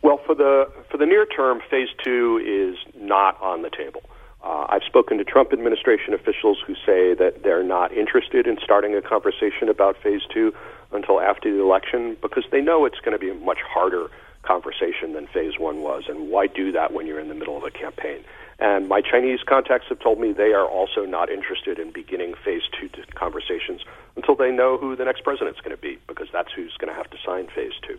Well, 0.03 0.21
for 0.25 0.37
the 0.37 0.71
for 0.89 0.99
the 0.99 1.07
near 1.07 1.27
term, 1.27 1.61
phase 1.69 1.89
two 2.05 2.41
is 2.47 2.77
not 2.95 3.43
on 3.43 3.63
the 3.63 3.71
table. 3.71 4.03
Uh, 4.43 4.67
I've 4.69 4.83
spoken 4.83 5.19
to 5.19 5.25
Trump 5.25 5.53
administration 5.53 6.15
officials 6.15 6.59
who 6.67 6.75
say 6.75 7.15
that 7.15 7.43
they're 7.45 7.63
not 7.63 7.93
interested 7.93 8.47
in 8.47 8.59
starting 8.63 8.95
a 8.95 9.03
conversation 9.03 9.69
about 9.69 9.97
phase 10.03 10.23
two 10.33 10.53
until 10.91 11.21
after 11.21 11.53
the 11.55 11.63
election 11.63 12.17
because 12.21 12.45
they 12.51 12.61
know 12.61 12.85
it's 12.85 12.99
going 13.01 13.13
to 13.13 13.19
be 13.19 13.31
a 13.31 13.35
much 13.35 13.59
harder 13.63 14.09
conversation 14.43 15.13
than 15.13 15.29
phase 15.29 15.59
one 15.59 15.83
was. 15.83 16.05
And 16.09 16.29
why 16.29 16.49
do 16.49 16.73
that 16.73 16.93
when 16.93 17.07
you're 17.07 17.21
in 17.21 17.29
the 17.29 17.35
middle 17.35 17.57
of 17.57 17.63
a 17.63 17.71
campaign? 17.71 18.25
And 18.59 18.89
my 18.89 19.01
Chinese 19.01 19.41
contacts 19.47 19.87
have 19.89 20.01
told 20.01 20.21
me 20.21 20.33
they 20.33 20.53
are 20.53 20.67
also 20.67 21.05
not 21.05 21.31
interested 21.31 21.79
in 21.79 21.93
beginning 21.93 22.35
phase 22.45 22.63
two 22.79 22.89
conversations 23.15 23.81
until 24.17 24.35
they 24.35 24.51
know 24.51 24.77
who 24.77 24.95
the 24.97 25.05
next 25.05 25.23
president 25.25 25.57
is 25.57 25.61
going 25.63 25.75
to 25.75 25.81
be, 25.81 25.99
because 26.07 26.29
that's 26.33 26.53
who's 26.55 26.77
going 26.79 26.93
to 26.93 26.95
have 26.95 27.11
to 27.11 27.17
sign 27.25 27.49
phase 27.55 27.73
two. 27.87 27.99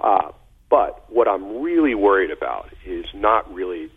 Uh, 0.00 0.32
but 0.68 1.04
what 1.10 1.28
I'm 1.28 1.62
really 1.62 1.94
worried 1.94 2.30
about 2.30 2.70
is 2.84 3.06
not 3.14 3.52
really 3.52 3.90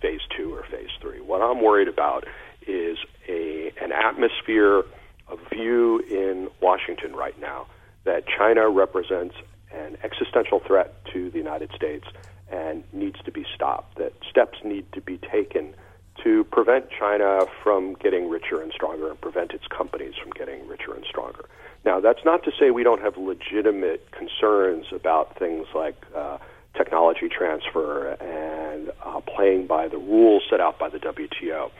phase 0.00 0.20
two 0.36 0.54
or 0.54 0.64
phase 0.64 0.90
three. 1.00 1.20
What 1.20 1.42
I'm 1.42 1.62
worried 1.62 1.88
about 1.88 2.24
is 2.66 2.98
a 3.28 3.72
an 3.80 3.92
atmosphere, 3.92 4.84
a 5.28 5.36
view 5.54 6.00
in 6.10 6.48
Washington 6.60 7.14
right 7.14 7.38
now 7.40 7.66
that 8.04 8.24
China 8.26 8.68
represents 8.68 9.34
an 9.72 9.96
existential 10.02 10.60
threat 10.60 11.04
to 11.12 11.30
the 11.30 11.38
United 11.38 11.70
States 11.74 12.06
and 12.50 12.84
needs 12.92 13.18
to 13.24 13.32
be 13.32 13.44
stopped. 13.54 13.98
That 13.98 14.12
steps 14.30 14.58
need 14.64 14.90
to 14.92 15.00
be 15.00 15.18
taken 15.18 15.74
to 16.22 16.44
prevent 16.44 16.86
China 16.90 17.46
from 17.62 17.94
getting 17.94 18.30
richer 18.30 18.60
and 18.62 18.72
stronger 18.72 19.10
and 19.10 19.20
prevent 19.20 19.52
its 19.52 19.66
companies 19.66 20.14
from 20.20 20.30
getting 20.30 20.66
richer 20.66 20.94
and 20.94 21.04
stronger. 21.04 21.44
Now, 21.84 22.00
that's 22.00 22.24
not 22.24 22.42
to 22.44 22.52
say 22.58 22.70
we 22.70 22.82
don't 22.82 23.02
have 23.02 23.16
legitimate 23.16 24.10
concerns 24.12 24.86
about 24.92 25.38
things 25.38 25.66
like 25.74 26.02
uh, 26.14 26.38
technology 26.76 27.28
transfer 27.28 28.12
and 28.20 28.90
uh, 29.04 29.20
playing 29.20 29.66
by 29.66 29.88
the 29.88 29.98
rules 29.98 30.42
set 30.50 30.60
out 30.60 30.78
by 30.78 30.88
the 30.88 30.98
WTO. 30.98 31.70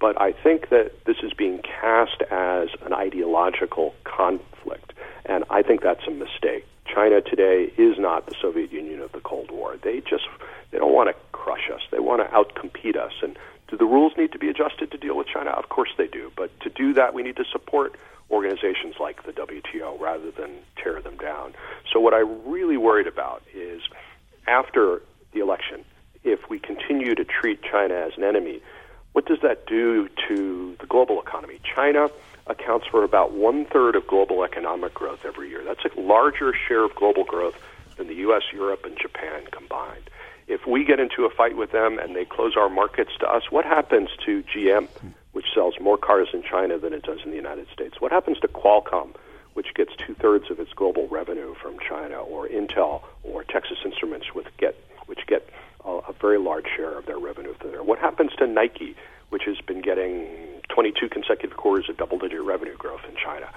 But 0.00 0.20
I 0.20 0.32
think 0.32 0.68
that 0.70 1.04
this 1.06 1.16
is 1.22 1.32
being 1.32 1.60
cast 1.62 2.22
as 2.30 2.68
an 2.84 2.92
ideological 2.92 3.94
conflict, 4.04 4.92
and 5.24 5.44
I 5.50 5.62
think 5.62 5.82
that's 5.82 6.06
a 6.06 6.10
mistake. 6.10 6.66
China 6.92 7.20
today 7.20 7.72
is 7.78 7.98
not 7.98 8.26
the 8.26 8.34
Soviet 8.40 8.72
Union 8.72 9.00
of 9.00 9.12
the 9.12 9.20
Cold 9.20 9.50
War. 9.50 9.76
They 9.82 10.00
just 10.00 10.24
they 10.70 10.78
don't 10.78 10.92
want 10.92 11.08
to 11.08 11.14
crush 11.32 11.70
us. 11.72 11.80
They 11.90 12.00
want 12.00 12.20
to 12.22 12.28
outcompete 12.36 12.96
us. 12.96 13.12
And 13.22 13.36
do 13.68 13.76
the 13.76 13.84
rules 13.84 14.12
need 14.18 14.32
to 14.32 14.38
be 14.38 14.48
adjusted 14.48 14.90
to 14.90 14.98
deal 14.98 15.16
with 15.16 15.26
China? 15.28 15.50
Of 15.50 15.68
course 15.68 15.90
they 15.96 16.06
do. 16.06 16.30
But 16.36 16.50
to 16.60 16.68
do 16.68 16.92
that, 16.94 17.14
we 17.14 17.22
need 17.22 17.36
to 17.36 17.44
support 17.50 17.96
organizations 18.30 18.96
like 19.00 19.24
the 19.24 19.32
WTO 19.32 19.98
rather 20.00 20.30
than 20.30 20.50
tear 20.76 21.00
them 21.00 21.16
down. 21.16 21.54
So, 21.92 22.00
what 22.00 22.14
I 22.14 22.18
really 22.18 22.76
worried 22.76 23.06
about 23.06 23.42
is 23.54 23.82
after 24.46 25.02
the 25.32 25.40
election, 25.40 25.84
if 26.22 26.48
we 26.48 26.58
continue 26.58 27.14
to 27.14 27.24
treat 27.24 27.62
China 27.62 27.94
as 27.94 28.12
an 28.16 28.24
enemy, 28.24 28.60
what 29.12 29.26
does 29.26 29.38
that 29.42 29.66
do 29.66 30.08
to 30.28 30.76
the 30.80 30.86
global 30.86 31.20
economy? 31.20 31.60
China 31.62 32.08
accounts 32.46 32.86
for 32.86 33.04
about 33.04 33.32
one 33.32 33.64
third 33.64 33.96
of 33.96 34.06
global 34.06 34.44
economic 34.44 34.92
growth 34.92 35.20
every 35.24 35.48
year. 35.48 35.62
That's 35.64 35.84
a 35.84 36.00
larger 36.00 36.52
share 36.66 36.84
of 36.84 36.94
global 36.94 37.24
growth 37.24 37.54
than 37.96 38.08
the 38.08 38.14
U.S., 38.14 38.42
Europe, 38.52 38.84
and 38.84 38.96
Japan 39.00 39.44
combined. 39.50 40.10
If 40.46 40.66
we 40.66 40.84
get 40.84 41.00
into 41.00 41.24
a 41.24 41.30
fight 41.30 41.56
with 41.56 41.72
them 41.72 41.98
and 41.98 42.14
they 42.14 42.24
close 42.24 42.54
our 42.56 42.68
markets 42.68 43.12
to 43.20 43.26
us, 43.26 43.44
what 43.50 43.64
happens 43.64 44.10
to 44.26 44.42
GM, 44.42 44.88
which 45.32 45.46
sells 45.54 45.74
more 45.80 45.96
cars 45.96 46.28
in 46.34 46.42
China 46.42 46.78
than 46.78 46.92
it 46.92 47.02
does 47.02 47.20
in 47.24 47.30
the 47.30 47.36
United 47.36 47.66
States? 47.72 48.00
What 48.00 48.12
happens 48.12 48.38
to 48.40 48.48
Qualcomm, 48.48 49.14
which 49.54 49.74
gets 49.74 49.92
two 49.96 50.14
thirds 50.14 50.50
of 50.50 50.60
its 50.60 50.72
global 50.72 51.08
revenue 51.08 51.54
from 51.54 51.78
China, 51.78 52.16
or 52.16 52.46
Intel, 52.48 53.02
or 53.22 53.44
Texas 53.44 53.78
Instruments, 53.84 54.34
with 54.34 54.46
get 54.58 54.76
which 55.06 55.26
get 55.26 55.48
a, 55.84 55.90
a 55.90 56.12
very 56.12 56.38
large 56.38 56.66
share 56.76 56.98
of 56.98 57.06
their 57.06 57.18
revenue 57.18 57.54
from 57.54 57.70
there? 57.70 57.82
What 57.82 57.98
happens 57.98 58.32
to 58.38 58.46
Nike, 58.46 58.96
which 59.30 59.42
has 59.44 59.60
been 59.60 59.80
getting 59.80 60.26
22 60.68 61.08
consecutive 61.08 61.56
quarters 61.56 61.88
of 61.88 61.96
double-digit 61.96 62.40
revenue 62.42 62.76
growth 62.76 63.02
in 63.08 63.16
China? 63.16 63.48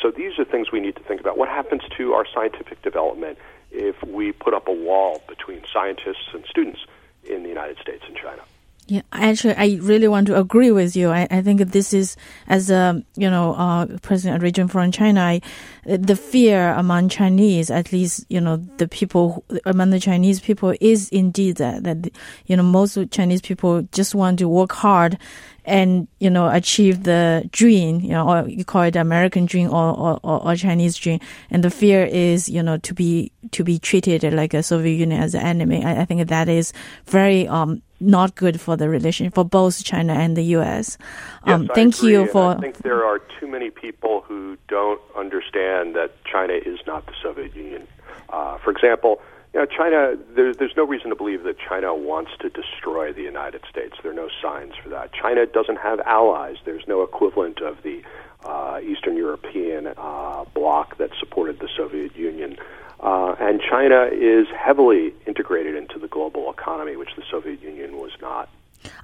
So 0.00 0.10
these 0.10 0.38
are 0.38 0.44
things 0.44 0.72
we 0.72 0.80
need 0.80 0.96
to 0.96 1.02
think 1.02 1.20
about. 1.20 1.38
What 1.38 1.48
happens 1.48 1.82
to 1.96 2.12
our 2.14 2.26
scientific 2.34 2.82
development 2.82 3.38
if 3.70 4.02
we 4.02 4.32
put 4.32 4.54
up 4.54 4.68
a 4.68 4.72
wall 4.72 5.22
between 5.28 5.62
scientists 5.72 6.28
and 6.32 6.44
students 6.46 6.80
in 7.24 7.42
the 7.42 7.48
United 7.48 7.78
States 7.78 8.02
and 8.06 8.16
China? 8.16 8.42
Yeah, 8.86 9.00
actually, 9.12 9.54
I 9.54 9.78
really 9.80 10.08
want 10.08 10.26
to 10.26 10.38
agree 10.38 10.70
with 10.70 10.94
you. 10.94 11.08
I, 11.08 11.26
I 11.30 11.40
think 11.40 11.60
this 11.72 11.94
is, 11.94 12.16
as 12.48 12.70
a 12.70 13.02
you 13.16 13.30
know, 13.30 13.54
uh, 13.54 13.86
president 14.02 14.36
of 14.36 14.42
region 14.42 14.68
from 14.68 14.92
China, 14.92 15.22
I, 15.22 15.40
the 15.84 16.16
fear 16.16 16.72
among 16.72 17.08
Chinese, 17.08 17.70
at 17.70 17.92
least 17.92 18.26
you 18.28 18.42
know, 18.42 18.56
the 18.76 18.86
people 18.86 19.42
among 19.64 19.88
the 19.88 20.00
Chinese 20.00 20.38
people, 20.38 20.74
is 20.82 21.08
indeed 21.08 21.56
that 21.56 21.84
that 21.84 22.10
you 22.44 22.58
know 22.58 22.62
most 22.62 22.98
Chinese 23.10 23.40
people 23.40 23.88
just 23.92 24.14
want 24.14 24.38
to 24.40 24.48
work 24.48 24.72
hard 24.72 25.16
and 25.64 26.06
you 26.18 26.28
know 26.28 26.50
achieve 26.50 27.04
the 27.04 27.48
dream, 27.52 28.00
you 28.00 28.10
know, 28.10 28.28
or 28.28 28.48
you 28.48 28.66
call 28.66 28.82
it 28.82 28.96
American 28.96 29.46
dream 29.46 29.72
or, 29.72 29.98
or, 29.98 30.20
or, 30.22 30.56
Chinese 30.56 30.94
dream. 30.96 31.20
And 31.48 31.64
the 31.64 31.70
fear 31.70 32.04
is, 32.04 32.50
you 32.50 32.62
know, 32.62 32.76
to 32.78 32.92
be 32.92 33.32
to 33.52 33.64
be 33.64 33.78
treated 33.78 34.30
like 34.34 34.52
a 34.52 34.62
Soviet 34.62 34.96
Union 34.96 35.22
as 35.22 35.34
an 35.34 35.40
enemy. 35.40 35.82
I, 35.82 36.02
I 36.02 36.04
think 36.04 36.28
that 36.28 36.50
is 36.50 36.74
very 37.06 37.48
um 37.48 37.80
not 38.00 38.34
good 38.34 38.60
for 38.60 38.76
the 38.76 38.88
relation 38.88 39.30
for 39.30 39.44
both 39.44 39.82
China 39.84 40.14
and 40.14 40.36
the 40.36 40.42
U.S. 40.58 40.98
Um, 41.44 41.62
yes, 41.62 41.70
thank 41.74 41.98
agree, 41.98 42.12
you 42.12 42.26
for. 42.28 42.56
I 42.56 42.60
think 42.60 42.78
there 42.78 43.04
are 43.04 43.20
too 43.40 43.46
many 43.46 43.70
people 43.70 44.22
who 44.22 44.56
don't 44.68 45.00
understand 45.16 45.94
that 45.94 46.12
China 46.24 46.54
is 46.54 46.78
not 46.86 47.06
the 47.06 47.14
Soviet 47.22 47.54
Union. 47.54 47.86
Uh, 48.28 48.58
for 48.58 48.70
example, 48.70 49.20
you 49.52 49.60
know, 49.60 49.66
China. 49.66 50.16
There, 50.34 50.52
there's 50.52 50.76
no 50.76 50.84
reason 50.84 51.10
to 51.10 51.16
believe 51.16 51.44
that 51.44 51.56
China 51.58 51.94
wants 51.94 52.32
to 52.40 52.50
destroy 52.50 53.12
the 53.12 53.22
United 53.22 53.62
States. 53.70 53.94
There 54.02 54.10
are 54.10 54.14
no 54.14 54.28
signs 54.42 54.72
for 54.82 54.88
that. 54.88 55.12
China 55.12 55.46
doesn't 55.46 55.78
have 55.78 56.00
allies. 56.00 56.56
There's 56.64 56.86
no 56.88 57.02
equivalent 57.02 57.60
of 57.60 57.82
the 57.82 58.02
uh, 58.44 58.80
Eastern 58.82 59.16
European 59.16 59.94
uh, 59.96 60.44
bloc 60.54 60.98
that 60.98 61.10
supported 61.18 61.60
the 61.60 61.68
Soviet 61.76 62.16
Union. 62.16 62.56
Uh, 63.00 63.34
and 63.40 63.60
China 63.60 64.08
is 64.12 64.46
heavily 64.56 65.14
integrated 65.26 65.74
into 65.74 65.98
the 65.98 66.08
global 66.08 66.50
economy, 66.50 66.96
which 66.96 67.10
the 67.16 67.22
Soviet 67.30 67.62
Union 67.62 67.96
was 67.96 68.12
not. 68.22 68.48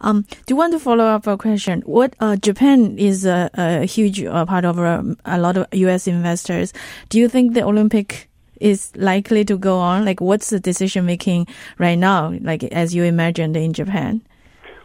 Um, 0.00 0.22
do 0.22 0.44
you 0.48 0.56
want 0.56 0.72
to 0.72 0.78
follow 0.78 1.04
up 1.04 1.26
a 1.26 1.36
question? 1.36 1.82
What 1.82 2.14
uh, 2.20 2.36
Japan 2.36 2.98
is 2.98 3.24
a, 3.24 3.50
a 3.54 3.84
huge 3.84 4.22
uh, 4.22 4.44
part 4.46 4.64
of 4.64 4.78
uh, 4.78 5.02
a 5.24 5.38
lot 5.38 5.56
of 5.56 5.66
U.S. 5.72 6.06
investors. 6.06 6.72
Do 7.08 7.18
you 7.18 7.28
think 7.28 7.54
the 7.54 7.62
Olympic 7.62 8.28
is 8.60 8.92
likely 8.96 9.44
to 9.46 9.56
go 9.56 9.78
on? 9.78 10.04
Like, 10.04 10.20
what's 10.20 10.50
the 10.50 10.60
decision 10.60 11.06
making 11.06 11.46
right 11.78 11.96
now? 11.98 12.34
Like, 12.40 12.62
as 12.64 12.94
you 12.94 13.04
imagined 13.04 13.56
in 13.56 13.72
Japan? 13.72 14.20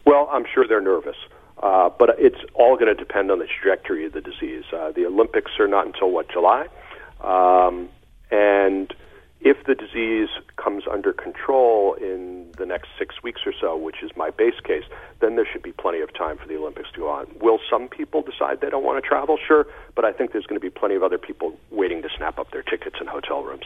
Well, 0.05 0.29
I'm 0.31 0.45
sure 0.53 0.67
they're 0.67 0.81
nervous. 0.81 1.17
Uh, 1.61 1.89
but 1.89 2.15
it's 2.19 2.39
all 2.53 2.75
going 2.75 2.87
to 2.87 2.93
depend 2.93 3.31
on 3.31 3.39
the 3.39 3.47
trajectory 3.47 4.05
of 4.05 4.13
the 4.13 4.21
disease. 4.21 4.63
Uh, 4.71 4.91
the 4.91 5.05
Olympics 5.05 5.51
are 5.59 5.67
not 5.67 5.87
until 5.87 6.11
what 6.11 6.29
July, 6.29 6.67
um, 7.21 7.89
and 8.35 8.93
if 9.41 9.63
the 9.65 9.75
disease 9.75 10.29
comes 10.55 10.83
under 10.91 11.13
control 11.13 11.93
in 11.93 12.51
the 12.57 12.65
next 12.65 12.89
six 12.97 13.21
weeks 13.21 13.41
or 13.45 13.53
so, 13.61 13.77
which 13.77 14.01
is 14.01 14.11
my 14.15 14.31
base 14.31 14.59
case, 14.63 14.83
then 15.19 15.35
there 15.35 15.45
should 15.51 15.61
be 15.61 15.71
plenty 15.71 16.01
of 16.01 16.11
time 16.13 16.37
for 16.37 16.47
the 16.47 16.57
Olympics 16.57 16.89
to 16.93 16.99
go 16.99 17.09
on. 17.09 17.27
Will 17.39 17.59
some 17.69 17.87
people 17.87 18.21
decide 18.21 18.61
they 18.61 18.69
don't 18.69 18.83
want 18.83 19.01
to 19.01 19.07
travel? 19.07 19.37
Sure, 19.37 19.67
but 19.93 20.03
I 20.03 20.11
think 20.11 20.31
there's 20.31 20.47
going 20.47 20.59
to 20.59 20.65
be 20.69 20.71
plenty 20.71 20.95
of 20.95 21.03
other 21.03 21.19
people 21.19 21.57
waiting 21.69 22.01
to 22.01 22.09
snap 22.17 22.39
up 22.39 22.51
their 22.51 22.63
tickets 22.63 22.95
in 22.99 23.07
hotel 23.07 23.43
rooms. 23.43 23.65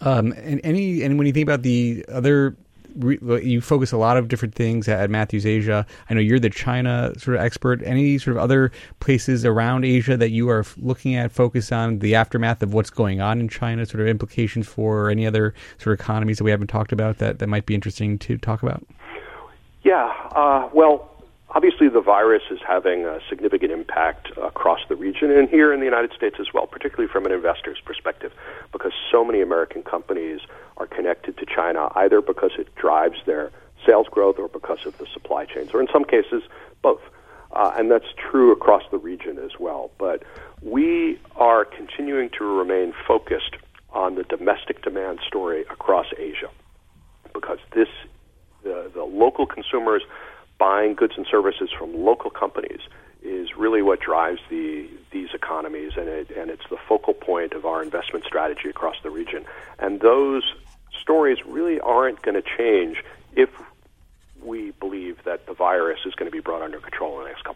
Um, 0.00 0.32
and 0.32 0.60
any 0.64 1.02
and 1.04 1.16
when 1.16 1.28
you 1.28 1.32
think 1.32 1.46
about 1.46 1.62
the 1.62 2.04
other 2.08 2.56
you 2.96 3.60
focus 3.60 3.92
a 3.92 3.96
lot 3.96 4.16
of 4.16 4.28
different 4.28 4.54
things 4.54 4.88
at 4.88 5.10
Matthews 5.10 5.46
Asia. 5.46 5.86
I 6.10 6.14
know 6.14 6.20
you're 6.20 6.38
the 6.38 6.50
China 6.50 7.12
sort 7.18 7.36
of 7.36 7.42
expert. 7.42 7.82
Any 7.84 8.18
sort 8.18 8.36
of 8.36 8.42
other 8.42 8.72
places 9.00 9.44
around 9.44 9.84
Asia 9.84 10.16
that 10.16 10.30
you 10.30 10.48
are 10.48 10.64
looking 10.76 11.14
at, 11.14 11.32
focus 11.32 11.72
on 11.72 12.00
the 12.00 12.14
aftermath 12.14 12.62
of 12.62 12.74
what's 12.74 12.90
going 12.90 13.20
on 13.20 13.40
in 13.40 13.48
China, 13.48 13.86
sort 13.86 14.00
of 14.00 14.08
implications 14.08 14.66
for 14.66 15.10
any 15.10 15.26
other 15.26 15.54
sort 15.78 15.94
of 15.94 16.00
economies 16.00 16.38
that 16.38 16.44
we 16.44 16.50
haven't 16.50 16.68
talked 16.68 16.92
about 16.92 17.18
that, 17.18 17.38
that 17.38 17.46
might 17.46 17.66
be 17.66 17.74
interesting 17.74 18.18
to 18.18 18.38
talk 18.38 18.62
about? 18.62 18.84
Yeah, 19.82 20.12
uh, 20.32 20.68
well, 20.72 21.10
obviously 21.54 21.88
the 21.88 22.00
virus 22.00 22.42
is 22.50 22.58
having 22.66 23.04
a 23.04 23.20
significant 23.28 23.72
impact 23.72 24.30
across 24.38 24.80
the 24.88 24.96
region 24.96 25.30
and 25.30 25.48
here 25.48 25.72
in 25.72 25.80
the 25.80 25.86
United 25.86 26.12
States 26.12 26.36
as 26.40 26.52
well, 26.52 26.66
particularly 26.66 27.10
from 27.10 27.26
an 27.26 27.32
investor's 27.32 27.80
perspective, 27.84 28.32
because 28.72 28.92
so 29.10 29.24
many 29.24 29.40
American 29.40 29.82
companies 29.82 30.40
China 31.62 31.90
either 31.94 32.20
because 32.20 32.52
it 32.58 32.74
drives 32.74 33.18
their 33.26 33.50
sales 33.86 34.06
growth 34.10 34.36
or 34.38 34.48
because 34.48 34.78
of 34.86 34.96
the 34.98 35.06
supply 35.12 35.44
chains, 35.44 35.70
or 35.74 35.80
in 35.80 35.88
some 35.92 36.04
cases, 36.04 36.42
both. 36.82 37.00
Uh, 37.52 37.74
and 37.76 37.90
that's 37.90 38.06
true 38.16 38.50
across 38.50 38.82
the 38.90 38.96
region 38.96 39.38
as 39.38 39.50
well. 39.60 39.90
But 39.98 40.22
we 40.62 41.18
are 41.36 41.64
continuing 41.66 42.30
to 42.38 42.44
remain 42.44 42.94
focused 43.06 43.56
on 43.90 44.14
the 44.14 44.22
domestic 44.22 44.82
demand 44.82 45.18
story 45.26 45.62
across 45.62 46.06
Asia 46.18 46.48
because 47.34 47.58
this 47.74 47.88
the, 48.62 48.90
the 48.94 49.04
local 49.04 49.46
consumers 49.46 50.02
buying 50.58 50.94
goods 50.94 51.14
and 51.16 51.26
services 51.30 51.68
from 51.76 51.92
local 51.94 52.30
companies 52.30 52.80
is 53.22 53.48
really 53.56 53.82
what 53.82 54.00
drives 54.00 54.40
the 54.48 54.88
these 55.10 55.28
economies, 55.34 55.92
and 55.96 56.08
it 56.08 56.30
and 56.30 56.50
it's 56.50 56.66
the 56.70 56.78
focal 56.88 57.14
point 57.14 57.52
of 57.52 57.66
our 57.66 57.82
investment 57.82 58.24
strategy 58.24 58.68
across 58.68 58.96
the 59.02 59.10
region. 59.10 59.44
And 59.78 60.00
those 60.00 60.42
stories 61.12 61.44
really 61.46 61.78
aren't 61.78 62.22
going 62.22 62.34
to 62.34 62.48
change 62.56 62.96
if 63.36 63.50
we 64.42 64.70
believe 64.80 65.22
that 65.24 65.44
the 65.44 65.52
virus 65.52 66.00
is 66.06 66.14
going 66.14 66.26
to 66.26 66.34
be 66.34 66.40
brought 66.40 66.62
under 66.62 66.80
control 66.80 67.18
in 67.18 67.24
the 67.24 67.28
next 67.28 67.44
couple. 67.44 67.51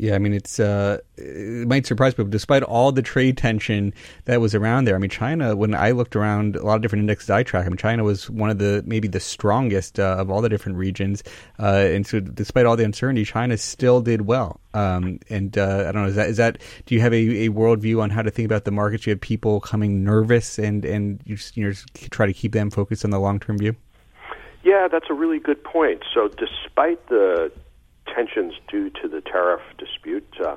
Yeah, 0.00 0.14
I 0.14 0.18
mean, 0.18 0.32
it's 0.32 0.60
uh, 0.60 0.98
it 1.16 1.66
might 1.66 1.84
surprise 1.84 2.14
people. 2.14 2.30
Despite 2.30 2.62
all 2.62 2.92
the 2.92 3.02
trade 3.02 3.36
tension 3.36 3.92
that 4.26 4.40
was 4.40 4.54
around 4.54 4.84
there, 4.84 4.94
I 4.94 4.98
mean, 4.98 5.10
China. 5.10 5.56
When 5.56 5.74
I 5.74 5.90
looked 5.90 6.14
around 6.14 6.54
a 6.54 6.64
lot 6.64 6.76
of 6.76 6.82
different 6.82 7.00
indexes 7.00 7.30
I 7.30 7.42
track, 7.42 7.66
I 7.66 7.68
mean, 7.68 7.78
China 7.78 8.04
was 8.04 8.30
one 8.30 8.48
of 8.48 8.58
the 8.58 8.84
maybe 8.86 9.08
the 9.08 9.18
strongest 9.18 9.98
uh, 9.98 10.14
of 10.16 10.30
all 10.30 10.40
the 10.40 10.48
different 10.48 10.78
regions. 10.78 11.24
Uh, 11.58 11.88
and 11.90 12.06
so, 12.06 12.20
despite 12.20 12.64
all 12.64 12.76
the 12.76 12.84
uncertainty, 12.84 13.24
China 13.24 13.58
still 13.58 14.00
did 14.00 14.20
well. 14.20 14.60
Um, 14.72 15.18
and 15.30 15.58
uh, 15.58 15.86
I 15.88 15.90
don't 15.90 16.02
know, 16.02 16.08
is 16.08 16.14
that 16.14 16.28
is 16.28 16.36
that? 16.36 16.58
Do 16.86 16.94
you 16.94 17.00
have 17.00 17.12
a, 17.12 17.46
a 17.46 17.48
worldview 17.48 18.00
on 18.00 18.10
how 18.10 18.22
to 18.22 18.30
think 18.30 18.46
about 18.46 18.66
the 18.66 18.70
markets? 18.70 19.04
You 19.04 19.10
have 19.10 19.20
people 19.20 19.58
coming 19.58 20.04
nervous, 20.04 20.60
and 20.60 20.84
and 20.84 21.20
you 21.24 21.34
just, 21.34 21.56
you 21.56 21.70
just 21.72 22.12
try 22.12 22.26
to 22.26 22.32
keep 22.32 22.52
them 22.52 22.70
focused 22.70 23.04
on 23.04 23.10
the 23.10 23.18
long 23.18 23.40
term 23.40 23.58
view. 23.58 23.74
Yeah, 24.62 24.86
that's 24.86 25.06
a 25.10 25.14
really 25.14 25.40
good 25.40 25.64
point. 25.64 26.04
So, 26.14 26.28
despite 26.28 27.04
the 27.08 27.50
tensions 28.14 28.54
due 28.68 28.90
to 28.90 29.08
the 29.08 29.20
tariff 29.20 29.62
dispute. 29.78 30.26
Uh, 30.40 30.56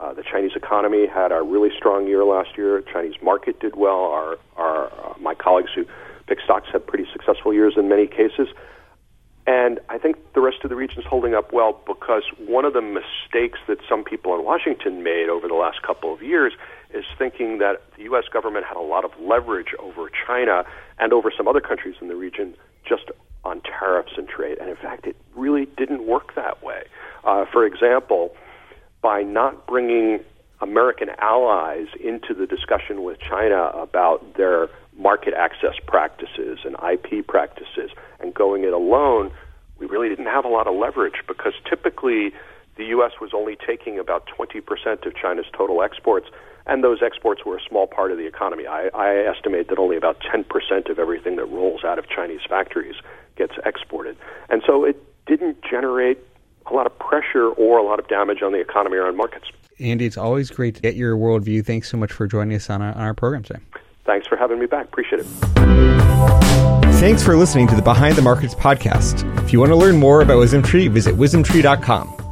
uh, 0.00 0.12
the 0.12 0.22
Chinese 0.22 0.52
economy 0.56 1.06
had 1.06 1.30
a 1.30 1.42
really 1.42 1.70
strong 1.76 2.06
year 2.06 2.24
last 2.24 2.56
year. 2.56 2.82
Chinese 2.92 3.14
market 3.22 3.60
did 3.60 3.76
well. 3.76 4.04
Our, 4.06 4.38
our 4.56 4.86
uh, 4.86 5.14
my 5.20 5.34
colleagues 5.34 5.70
who 5.74 5.86
pick 6.26 6.38
stocks 6.40 6.68
had 6.72 6.86
pretty 6.86 7.06
successful 7.12 7.52
years 7.54 7.74
in 7.76 7.88
many 7.88 8.06
cases. 8.06 8.48
And 9.46 9.80
I 9.88 9.98
think 9.98 10.16
the 10.34 10.40
rest 10.40 10.58
of 10.62 10.70
the 10.70 10.76
region 10.76 11.00
is 11.00 11.06
holding 11.06 11.34
up 11.34 11.52
well 11.52 11.80
because 11.86 12.22
one 12.38 12.64
of 12.64 12.74
the 12.74 12.80
mistakes 12.80 13.58
that 13.66 13.78
some 13.88 14.04
people 14.04 14.34
in 14.36 14.44
Washington 14.44 15.02
made 15.02 15.28
over 15.28 15.48
the 15.48 15.54
last 15.54 15.82
couple 15.82 16.14
of 16.14 16.22
years 16.22 16.52
is 16.94 17.04
thinking 17.18 17.58
that 17.58 17.82
the 17.96 18.04
U.S. 18.04 18.24
government 18.32 18.66
had 18.66 18.76
a 18.76 18.80
lot 18.80 19.04
of 19.04 19.10
leverage 19.20 19.74
over 19.80 20.10
China 20.26 20.64
and 20.98 21.12
over 21.12 21.32
some 21.36 21.48
other 21.48 21.60
countries 21.60 21.96
in 22.00 22.06
the 22.06 22.14
region 22.14 22.54
just 22.88 23.10
on 23.44 23.60
tariffs 23.62 24.12
and 24.16 24.28
trade. 24.28 24.58
And 24.58 24.68
in 24.68 24.76
fact, 24.76 25.06
it 25.06 25.16
really 25.34 25.66
didn't 25.76 26.06
work 26.06 26.34
that 26.34 26.62
way. 26.62 26.84
Uh, 27.24 27.44
for 27.52 27.66
example, 27.66 28.34
by 29.00 29.22
not 29.22 29.66
bringing 29.66 30.20
American 30.60 31.10
allies 31.18 31.88
into 32.02 32.34
the 32.34 32.46
discussion 32.46 33.02
with 33.02 33.18
China 33.18 33.64
about 33.74 34.34
their 34.34 34.68
market 34.96 35.34
access 35.34 35.74
practices 35.86 36.60
and 36.64 36.76
IP 36.92 37.26
practices 37.26 37.90
and 38.20 38.32
going 38.32 38.62
it 38.62 38.72
alone, 38.72 39.32
we 39.78 39.86
really 39.86 40.08
didn't 40.08 40.26
have 40.26 40.44
a 40.44 40.48
lot 40.48 40.68
of 40.68 40.76
leverage 40.76 41.22
because 41.26 41.54
typically 41.68 42.32
the 42.76 42.84
U.S. 42.86 43.12
was 43.20 43.30
only 43.34 43.56
taking 43.56 43.98
about 43.98 44.28
20% 44.38 45.06
of 45.06 45.14
China's 45.14 45.46
total 45.56 45.82
exports, 45.82 46.28
and 46.66 46.82
those 46.82 47.02
exports 47.02 47.44
were 47.44 47.56
a 47.56 47.60
small 47.68 47.86
part 47.86 48.12
of 48.12 48.18
the 48.18 48.26
economy. 48.26 48.66
I, 48.66 48.88
I 48.94 49.14
estimate 49.28 49.68
that 49.68 49.78
only 49.78 49.96
about 49.96 50.20
10% 50.20 50.90
of 50.90 50.98
everything 50.98 51.36
that 51.36 51.46
rolls 51.46 51.84
out 51.84 51.98
of 51.98 52.08
Chinese 52.08 52.40
factories 52.48 52.94
gets 53.36 53.54
exported. 53.64 54.16
And 54.48 54.62
so 54.66 54.84
it 54.84 55.02
didn't 55.26 55.58
generate 55.68 56.18
a 56.66 56.74
lot 56.74 56.86
of 56.86 56.96
pressure 56.98 57.48
or 57.48 57.78
a 57.78 57.82
lot 57.82 57.98
of 57.98 58.08
damage 58.08 58.42
on 58.42 58.52
the 58.52 58.60
economy 58.60 58.96
or 58.96 59.06
on 59.06 59.16
markets. 59.16 59.46
Andy, 59.80 60.06
it's 60.06 60.16
always 60.16 60.50
great 60.50 60.76
to 60.76 60.80
get 60.80 60.94
your 60.94 61.16
worldview. 61.16 61.64
Thanks 61.64 61.90
so 61.90 61.96
much 61.96 62.12
for 62.12 62.26
joining 62.26 62.56
us 62.56 62.70
on 62.70 62.82
our, 62.82 62.92
on 62.92 63.02
our 63.02 63.14
program 63.14 63.42
today. 63.42 63.60
Thanks 64.04 64.26
for 64.26 64.36
having 64.36 64.58
me 64.58 64.66
back. 64.66 64.86
Appreciate 64.86 65.20
it. 65.20 65.26
Thanks 66.96 67.22
for 67.22 67.36
listening 67.36 67.66
to 67.68 67.74
the 67.74 67.82
Behind 67.82 68.14
the 68.14 68.22
Markets 68.22 68.54
podcast. 68.54 69.28
If 69.42 69.52
you 69.52 69.58
want 69.58 69.70
to 69.70 69.76
learn 69.76 69.96
more 69.96 70.22
about 70.22 70.36
WisdomTree, 70.36 70.88
visit 70.90 71.16
wisdomtree.com. 71.16 72.31